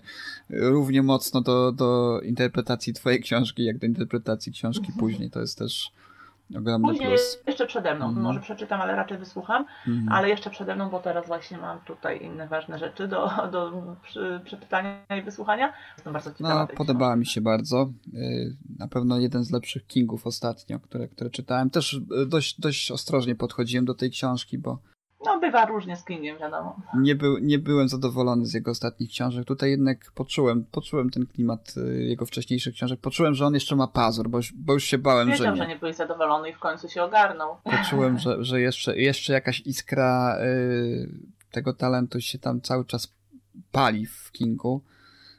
równie 0.50 1.02
mocno 1.02 1.40
do, 1.40 1.72
do 1.72 2.20
interpretacji 2.20 2.92
twojej 2.92 3.20
książki, 3.20 3.64
jak 3.64 3.78
do 3.78 3.86
interpretacji 3.86 4.52
książki 4.52 4.92
później. 4.98 5.30
To 5.30 5.40
jest 5.40 5.58
też 5.58 5.92
ogromny 6.58 6.88
Później 6.88 7.08
plus. 7.08 7.38
jeszcze 7.46 7.66
przede 7.66 7.94
mną, 7.94 8.06
Mhm. 8.06 8.24
może 8.24 8.40
przeczytam, 8.40 8.80
ale 8.80 8.96
raczej 8.96 9.18
wysłucham, 9.18 9.66
Mhm. 9.88 10.08
ale 10.12 10.28
jeszcze 10.28 10.50
przede 10.50 10.74
mną, 10.74 10.90
bo 10.90 10.98
teraz 10.98 11.26
właśnie 11.26 11.58
mam 11.58 11.80
tutaj 11.80 12.22
inne 12.24 12.48
ważne 12.48 12.78
rzeczy 12.78 13.08
do, 13.08 13.30
do 13.52 13.72
przy, 14.02 14.40
przeczytania 14.44 14.96
i 15.18 15.22
wysłuchania. 15.22 15.72
Jestem 15.96 16.12
bardzo 16.12 16.30
ciekawa 16.34 16.66
No, 16.70 16.76
podobała 16.76 17.16
mi 17.16 17.26
się 17.26 17.40
bardzo. 17.40 17.92
Y, 18.14 18.56
Na 18.78 18.88
pewno 18.88 19.18
jeden 19.18 19.44
z 19.44 19.50
lepszych 19.50 19.86
Kingów 19.86 20.26
ostatnio, 20.26 20.80
które, 20.80 21.08
które 21.08 21.30
czytałem. 21.30 21.70
Też 21.70 21.92
y, 21.92 22.26
dość, 22.26 22.60
dość 22.60 22.90
ostrożnie 22.90 23.34
podchodziłem 23.34 23.84
do 23.84 23.94
tej 23.94 24.10
książki, 24.10 24.58
bo 24.58 24.78
No 25.24 25.40
bywa 25.40 25.66
różnie 25.66 25.96
z 25.96 26.04
Kingiem, 26.04 26.38
wiadomo. 26.38 26.76
nie, 26.98 27.14
był, 27.14 27.38
nie 27.38 27.58
byłem 27.58 27.88
zadowolony 27.88 28.46
z 28.46 28.54
jego 28.54 28.70
ostatnich 28.70 29.10
książek. 29.10 29.44
Tutaj 29.44 29.70
jednak 29.70 30.12
poczułem, 30.14 30.64
poczułem 30.64 31.10
ten 31.10 31.26
klimat 31.26 31.74
y, 31.76 32.04
jego 32.04 32.26
wcześniejszych 32.26 32.74
książek. 32.74 33.00
Poczułem, 33.00 33.34
że 33.34 33.46
on 33.46 33.54
jeszcze 33.54 33.76
ma 33.76 33.86
pazur, 33.86 34.28
bo 34.28 34.38
już, 34.38 34.52
bo 34.52 34.72
już 34.72 34.84
się 34.84 34.98
bałem, 34.98 35.28
że 35.28 35.34
Wiedział, 35.34 35.54
nie. 35.54 35.62
że 35.62 35.68
nie 35.68 35.76
byłeś 35.76 35.96
zadowolony 35.96 36.50
i 36.50 36.52
w 36.54 36.58
końcu 36.58 36.88
się 36.88 37.02
ogarnął. 37.02 37.56
Poczułem, 37.64 38.18
że, 38.24 38.44
że 38.44 38.60
jeszcze, 38.60 38.98
jeszcze 38.98 39.32
jakaś 39.32 39.60
iskra 39.60 40.38
y, 40.44 41.08
tego 41.50 41.72
talentu 41.72 42.20
się 42.20 42.38
tam 42.38 42.60
cały 42.60 42.84
czas 42.84 43.14
pali 43.72 44.06
w 44.06 44.32
Kingu. 44.32 44.82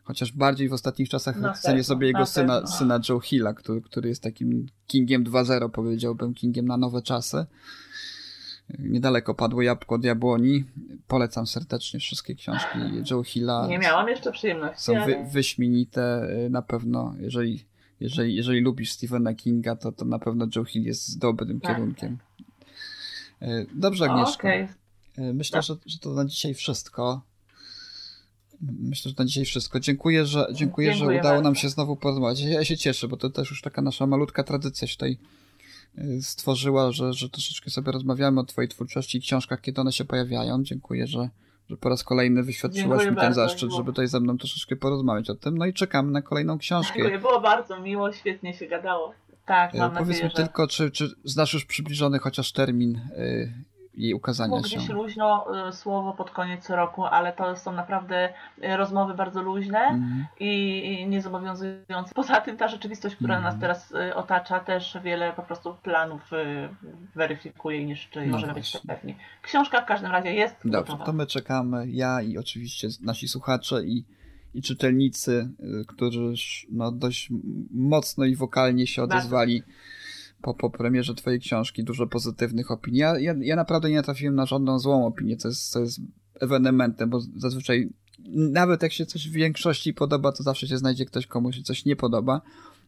Chociaż 0.03 0.31
bardziej 0.31 0.69
w 0.69 0.73
ostatnich 0.73 1.09
czasach 1.09 1.37
Na 1.37 1.53
cenię 1.53 1.83
sobie 1.83 2.07
jego 2.07 2.19
na 2.19 2.25
syna, 2.25 2.53
pewno. 2.53 2.67
syna 2.77 2.99
Joe 3.09 3.19
Hilla, 3.19 3.53
który, 3.53 3.81
który 3.81 4.09
jest 4.09 4.23
takim 4.23 4.65
Kingiem 4.87 5.23
2.0, 5.23 5.69
powiedziałbym, 5.69 6.33
Kingiem 6.33 6.65
na 6.65 6.77
nowe 6.77 7.01
czasy. 7.01 7.45
Niedaleko 8.79 9.35
padło 9.35 9.61
jabłko 9.61 9.95
od 9.95 10.03
jabłoni. 10.03 10.63
Polecam 11.07 11.47
serdecznie 11.47 11.99
wszystkie 11.99 12.35
książki 12.35 12.79
Joe 13.11 13.23
Hilla. 13.23 13.67
Nie 13.67 13.79
miałam 13.79 14.07
jeszcze 14.07 14.31
przyjemności, 14.31 14.83
Są 14.83 14.93
wy, 15.05 15.15
wyśmienite 15.31 16.27
y, 16.45 16.49
na 16.49 16.61
pewno. 16.61 17.15
Jeżeli, 17.19 17.65
jeżeli, 17.99 18.35
jeżeli 18.35 18.61
lubisz 18.61 18.91
Stephena 18.91 19.33
Kinga, 19.33 19.75
to, 19.75 19.91
to 19.91 20.05
na 20.05 20.19
pewno 20.19 20.47
Joe 20.55 20.65
Hill 20.65 20.83
jest 20.83 21.19
dobrym 21.19 21.59
Tak, 21.59 21.75
kierunkiem. 21.75 22.17
Y, 23.41 23.65
Dobrze, 23.75 24.05
Agnieszko. 24.05 24.47
Okej, 24.47 24.67
Y, 25.19 25.33
Myślę, 25.33 25.61
że, 25.61 25.75
że 25.85 25.99
to 25.99 26.13
na 26.13 26.25
dzisiaj 26.25 26.53
wszystko. 26.53 27.21
Myślę, 28.61 29.09
że 29.09 29.15
na 29.19 29.25
dzisiaj 29.25 29.45
wszystko. 29.45 29.79
Dziękuję, 29.79 30.25
że, 30.25 30.47
dziękuję, 30.53 30.93
że 30.93 30.97
Dziękuję 30.99 31.19
udało 31.19 31.35
nam 31.35 31.43
bardzo. 31.43 31.59
się 31.59 31.69
znowu 31.69 31.95
porozmawiać. 31.95 32.39
Ja 32.41 32.65
się 32.65 32.77
cieszę, 32.77 33.07
bo 33.07 33.17
to 33.17 33.29
też 33.29 33.49
już 33.49 33.61
taka 33.61 33.81
nasza 33.81 34.07
malutka 34.07 34.43
tradycja 34.43 34.87
się 34.87 34.93
tutaj 34.93 35.17
stworzyła, 36.21 36.91
że, 36.91 37.13
że 37.13 37.29
troszeczkę 37.29 37.69
sobie 37.69 37.91
rozmawiamy 37.91 38.39
o 38.39 38.43
twojej 38.43 38.69
twórczości 38.69 39.17
i 39.17 39.21
książkach, 39.21 39.61
kiedy 39.61 39.81
one 39.81 39.91
się 39.91 40.05
pojawiają. 40.05 40.63
Dziękuję, 40.63 41.07
że, 41.07 41.29
że 41.69 41.77
po 41.77 41.89
raz 41.89 42.03
kolejny 42.03 42.43
wyświadczyłaś 42.43 42.87
Dziękuję 42.87 43.11
mi 43.11 43.15
ten 43.15 43.25
bardzo, 43.25 43.41
zaszczyt, 43.41 43.69
było. 43.69 43.77
żeby 43.77 43.91
tutaj 43.91 44.07
ze 44.07 44.19
mną 44.19 44.37
troszeczkę 44.37 44.75
porozmawiać 44.75 45.29
o 45.29 45.35
tym. 45.35 45.57
No 45.57 45.65
i 45.65 45.73
czekamy 45.73 46.11
na 46.11 46.21
kolejną 46.21 46.57
książkę. 46.57 46.93
Dziękuję, 46.95 47.19
było 47.19 47.41
bardzo 47.41 47.79
miło, 47.79 48.11
świetnie 48.11 48.53
się 48.53 48.67
gadało. 48.67 49.13
Tak, 49.45 49.75
Y, 49.75 49.77
mam 49.77 49.91
Powiedz 49.91 50.07
nadzieję, 50.07 50.23
mi 50.23 50.29
że 50.29 50.35
tylko, 50.35 50.67
czy, 50.67 50.91
czy 50.91 51.09
znasz 51.23 51.53
już 51.53 51.65
przybliżony 51.65 52.19
chociaż 52.19 52.51
termin 52.51 52.95
y, 52.95 53.53
jej 53.95 54.13
ukazania 54.13 54.47
było 54.49 54.63
się? 54.67 54.77
gdzieś 54.77 54.89
luźno 54.89 55.45
y, 55.69 55.73
słowo 55.73 56.13
pod 56.13 56.31
koniec 56.31 56.69
roku, 56.69 57.05
ale 57.05 57.33
to 57.33 57.55
są 57.55 57.71
naprawdę 57.71 58.29
y, 58.63 58.77
rozmowy 58.77 59.13
bardzo 59.13 59.41
luźne 59.41 59.79
Mhm. 59.79 60.25
i 60.39 61.05
niezobowiązujące. 61.09 62.13
Poza 62.15 62.41
tym 62.41 62.57
ta 62.57 62.67
rzeczywistość, 62.67 63.15
która 63.15 63.35
Mhm. 63.37 63.53
nas 63.53 63.61
teraz 63.61 63.91
y, 63.91 64.15
otacza, 64.15 64.59
też 64.59 64.97
wiele 65.03 65.33
po 65.33 65.41
prostu 65.43 65.75
planów 65.83 66.21
weryfikuje 67.15 67.81
i 67.81 67.85
niszczy 67.85 68.25
No 68.25 68.31
możemy 68.31 68.53
być 68.53 68.71
właśnie. 68.71 68.87
pewni. 68.95 69.15
Książka 69.41 69.81
w 69.81 69.85
każdym 69.85 70.11
razie 70.11 70.33
jest 70.33 70.55
Dobrze, 70.65 70.71
gotowa. 70.91 71.05
to 71.05 71.13
my 71.13 71.25
czekamy, 71.27 71.87
ja 71.89 72.21
i 72.21 72.37
oczywiście 72.37 72.87
nasi 73.01 73.27
słuchacze 73.27 73.83
i, 73.83 74.05
i 74.53 74.61
czytelnicy, 74.61 75.49
którzy 75.87 76.33
no, 76.71 76.91
dość 76.91 77.29
mocno 77.71 78.25
i 78.25 78.35
wokalnie 78.35 78.87
się 78.87 79.01
Bardzo. 79.01 79.15
Po, 80.41 80.53
po 80.53 80.69
premierze 80.69 81.15
twojej 81.15 81.39
książki, 81.39 81.83
dużo 81.83 82.07
pozytywnych 82.07 82.71
opinii. 82.71 82.99
Ja, 82.99 83.19
ja, 83.19 83.35
ja 83.39 83.55
naprawdę 83.55 83.89
nie 83.89 83.95
natrafiłem 83.95 84.35
na 84.35 84.45
żadną 84.45 84.79
złą 84.79 85.05
opinię, 85.05 85.37
co 85.37 85.47
jest, 85.47 85.71
co 85.71 85.79
jest 85.79 85.99
ewenementem, 86.41 87.09
bo 87.09 87.19
zazwyczaj 87.35 87.89
nawet 88.35 88.83
jak 88.83 88.91
się 88.91 89.05
coś 89.05 89.29
w 89.29 89.33
większości 89.33 89.93
podoba, 89.93 90.31
to 90.31 90.43
zawsze 90.43 90.67
się 90.67 90.77
znajdzie 90.77 91.05
ktoś, 91.05 91.27
komu 91.27 91.51
się 91.51 91.61
coś 91.61 91.85
nie 91.85 91.95
podoba, 91.95 92.41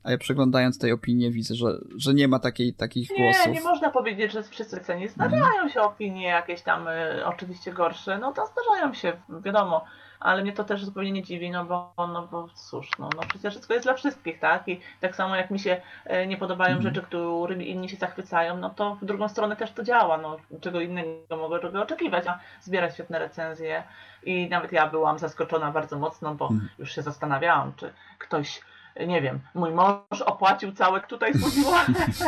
a 0.04 0.12
ja 0.12 0.18
przeglądając 0.18 0.80
tej 0.80 0.92
opinię 0.92 1.32
widzę, 1.32 1.56
że, 1.56 1.78
że 1.98 2.14
nie 2.14 2.28
ma 2.28 2.40
takiej, 2.40 2.74
takich 2.74 3.10
głosów. 3.18 3.48
Nie, 3.48 3.54
nie 3.54 3.62
można 3.62 3.90
powiedzieć, 3.90 4.32
że 4.32 4.44
wszyscy 4.44 4.80
ceni. 4.80 5.08
Zdarzają 5.08 5.70
się 5.70 5.82
opinie 5.82 6.28
jakieś 6.28 6.62
tam 6.62 6.88
y, 6.88 7.26
oczywiście 7.26 7.74
gorsze, 7.74 8.18
no 8.18 8.34
to 8.34 8.42
zdarzają 8.46 8.94
się, 8.94 9.14
wiadomo, 9.46 9.86
ale 10.24 10.42
mnie 10.42 10.54
to 10.54 10.64
też 10.64 10.86
zupełnie 10.86 11.12
nie 11.12 11.24
dziwi, 11.24 11.52
no 11.52 11.66
bo, 11.66 11.94
no 11.98 12.28
bo 12.32 12.48
cóż, 12.70 12.90
no, 13.00 13.10
no 13.16 13.22
przecież 13.30 13.54
wszystko 13.54 13.74
jest 13.74 13.86
dla 13.86 13.94
wszystkich, 13.94 14.40
tak? 14.40 14.68
I 14.68 14.80
tak 15.00 15.16
samo 15.16 15.36
jak 15.36 15.52
mi 15.52 15.60
się 15.60 15.82
e, 16.06 16.28
nie 16.28 16.38
podobają 16.38 16.76
Mhm. 16.78 16.94
rzeczy, 16.96 17.08
którymi 17.08 17.70
inni 17.70 17.90
się 17.90 17.98
zachwycają, 17.98 18.58
no 18.58 18.70
to 18.70 18.96
w 18.96 19.06
drugą 19.06 19.30
stronę 19.30 19.56
też 19.56 19.72
to 19.72 19.84
działa, 19.84 20.18
no 20.18 20.38
czego 20.62 20.82
innego 20.82 21.38
mogę 21.38 21.60
czego 21.60 21.82
oczekiwać, 21.82 22.28
a 22.28 22.40
zbierać 22.62 22.94
świetne 22.94 23.20
recenzje 23.20 23.84
i 24.24 24.50
nawet 24.50 24.72
ja 24.72 24.88
byłam 24.88 25.20
zaskoczona 25.20 25.72
bardzo 25.72 26.00
mocno, 26.00 26.36
bo 26.36 26.46
Mhm. 26.46 26.70
już 26.80 26.96
się 26.96 27.02
zastanawiałam, 27.02 27.74
czy 27.76 27.94
ktoś 28.20 28.62
nie 29.08 29.22
wiem, 29.22 29.40
mój 29.56 29.72
mąż 29.72 30.22
opłacił 30.26 30.72
całe 30.72 31.02
tutaj 31.02 31.34
służyła, 31.34 31.86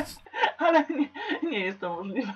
ale 0.57 0.85
nie, 0.89 1.09
nie 1.51 1.59
jest 1.59 1.79
to 1.81 1.95
możliwe. 1.95 2.33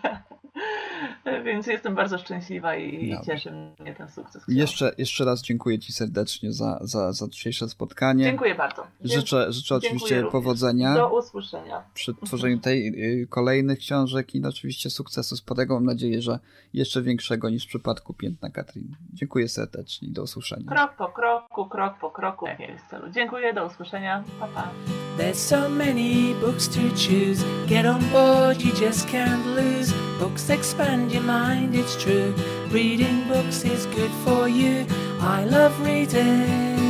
Więc 1.45 1.67
jestem 1.67 1.95
bardzo 1.95 2.17
szczęśliwa 2.17 2.75
i 2.75 3.09
Dobrze. 3.11 3.25
cieszy 3.25 3.51
mnie 3.79 3.95
ten 3.95 4.09
sukces. 4.09 4.43
Jeszcze, 4.47 4.91
jeszcze 4.97 5.25
raz 5.25 5.41
dziękuję 5.41 5.79
Ci 5.79 5.93
serdecznie 5.93 6.53
za, 6.53 6.79
za, 6.81 7.13
za 7.13 7.27
dzisiejsze 7.27 7.69
spotkanie. 7.69 8.23
Dziękuję 8.23 8.55
bardzo. 8.55 8.87
Życzę, 9.01 9.51
życzę 9.53 9.75
oczywiście 9.75 10.15
również. 10.15 10.31
powodzenia 10.31 10.93
Do 10.95 11.17
usłyszenia. 11.17 11.83
przy 11.93 12.13
tworzeniu 12.25 12.59
tej 12.59 12.87
y, 13.21 13.27
kolejnych 13.27 13.79
książek 13.79 14.35
i 14.35 14.45
oczywiście 14.45 14.89
sukcesu 14.89 15.35
z 15.35 15.41
podego. 15.41 15.73
Mam 15.73 15.85
nadzieję, 15.85 16.21
że 16.21 16.39
jeszcze 16.73 17.01
większego 17.01 17.49
niż 17.49 17.65
w 17.65 17.67
przypadku 17.67 18.13
Piętna 18.13 18.49
Katrin. 18.49 18.95
Dziękuję 19.13 19.49
serdecznie 19.49 20.07
i 20.07 20.11
do 20.11 20.23
usłyszenia. 20.23 20.71
Krok 20.71 20.93
po 20.95 21.07
kroku, 21.07 21.65
krok 21.65 21.97
po 21.99 22.11
kroku. 22.11 22.45
Jak 22.47 22.59
jest 22.59 22.85
celu. 22.87 23.09
Dziękuję, 23.09 23.53
do 23.53 23.65
usłyszenia. 23.65 24.23
Pa, 24.39 24.47
pa. 24.47 24.71
There's 25.17 25.33
so 25.35 25.69
many 25.69 26.33
books 26.41 26.69
to 26.69 26.79
choose. 26.95 27.43
Get 27.67 27.85
on 27.85 28.01
board, 28.11 28.61
you 28.61 28.71
just 28.85 29.07
can't 29.09 29.45
lose. 29.55 29.93
Books 30.19 30.49
expand 30.49 30.88
expand 30.89 31.11
your 31.11 31.21
mind, 31.21 31.75
it's 31.75 32.01
true. 32.01 32.33
Reading 32.69 33.27
books 33.27 33.63
is 33.63 33.85
good 33.87 34.11
for 34.25 34.49
you. 34.49 34.87
I 35.21 35.45
love 35.45 35.79
reading. 35.81 36.81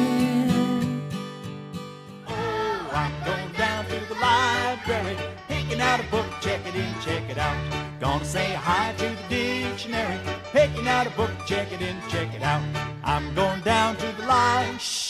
Oh, 2.26 2.92
I'm 2.94 3.14
going 3.26 3.52
down 3.58 3.86
to 3.88 4.00
the 4.08 4.16
library, 4.16 5.18
picking 5.50 5.82
out 5.82 6.00
a 6.00 6.04
book, 6.04 6.26
check 6.40 6.62
it 6.66 6.76
in, 6.76 6.94
check 7.02 7.30
it 7.30 7.38
out. 7.38 7.58
Gonna 8.00 8.24
say 8.24 8.54
hi 8.54 8.94
to 9.00 9.10
the 9.10 9.28
dictionary, 9.28 10.20
picking 10.54 10.88
out 10.88 11.06
a 11.06 11.12
book, 11.12 11.32
check 11.46 11.70
it 11.74 11.82
in, 11.82 11.98
check 12.08 12.34
it 12.34 12.42
out. 12.42 12.64
I'm 13.04 13.36
going 13.36 13.62
down 13.62 13.98
to 13.98 14.08
the 14.18 14.26
library. 14.26 15.09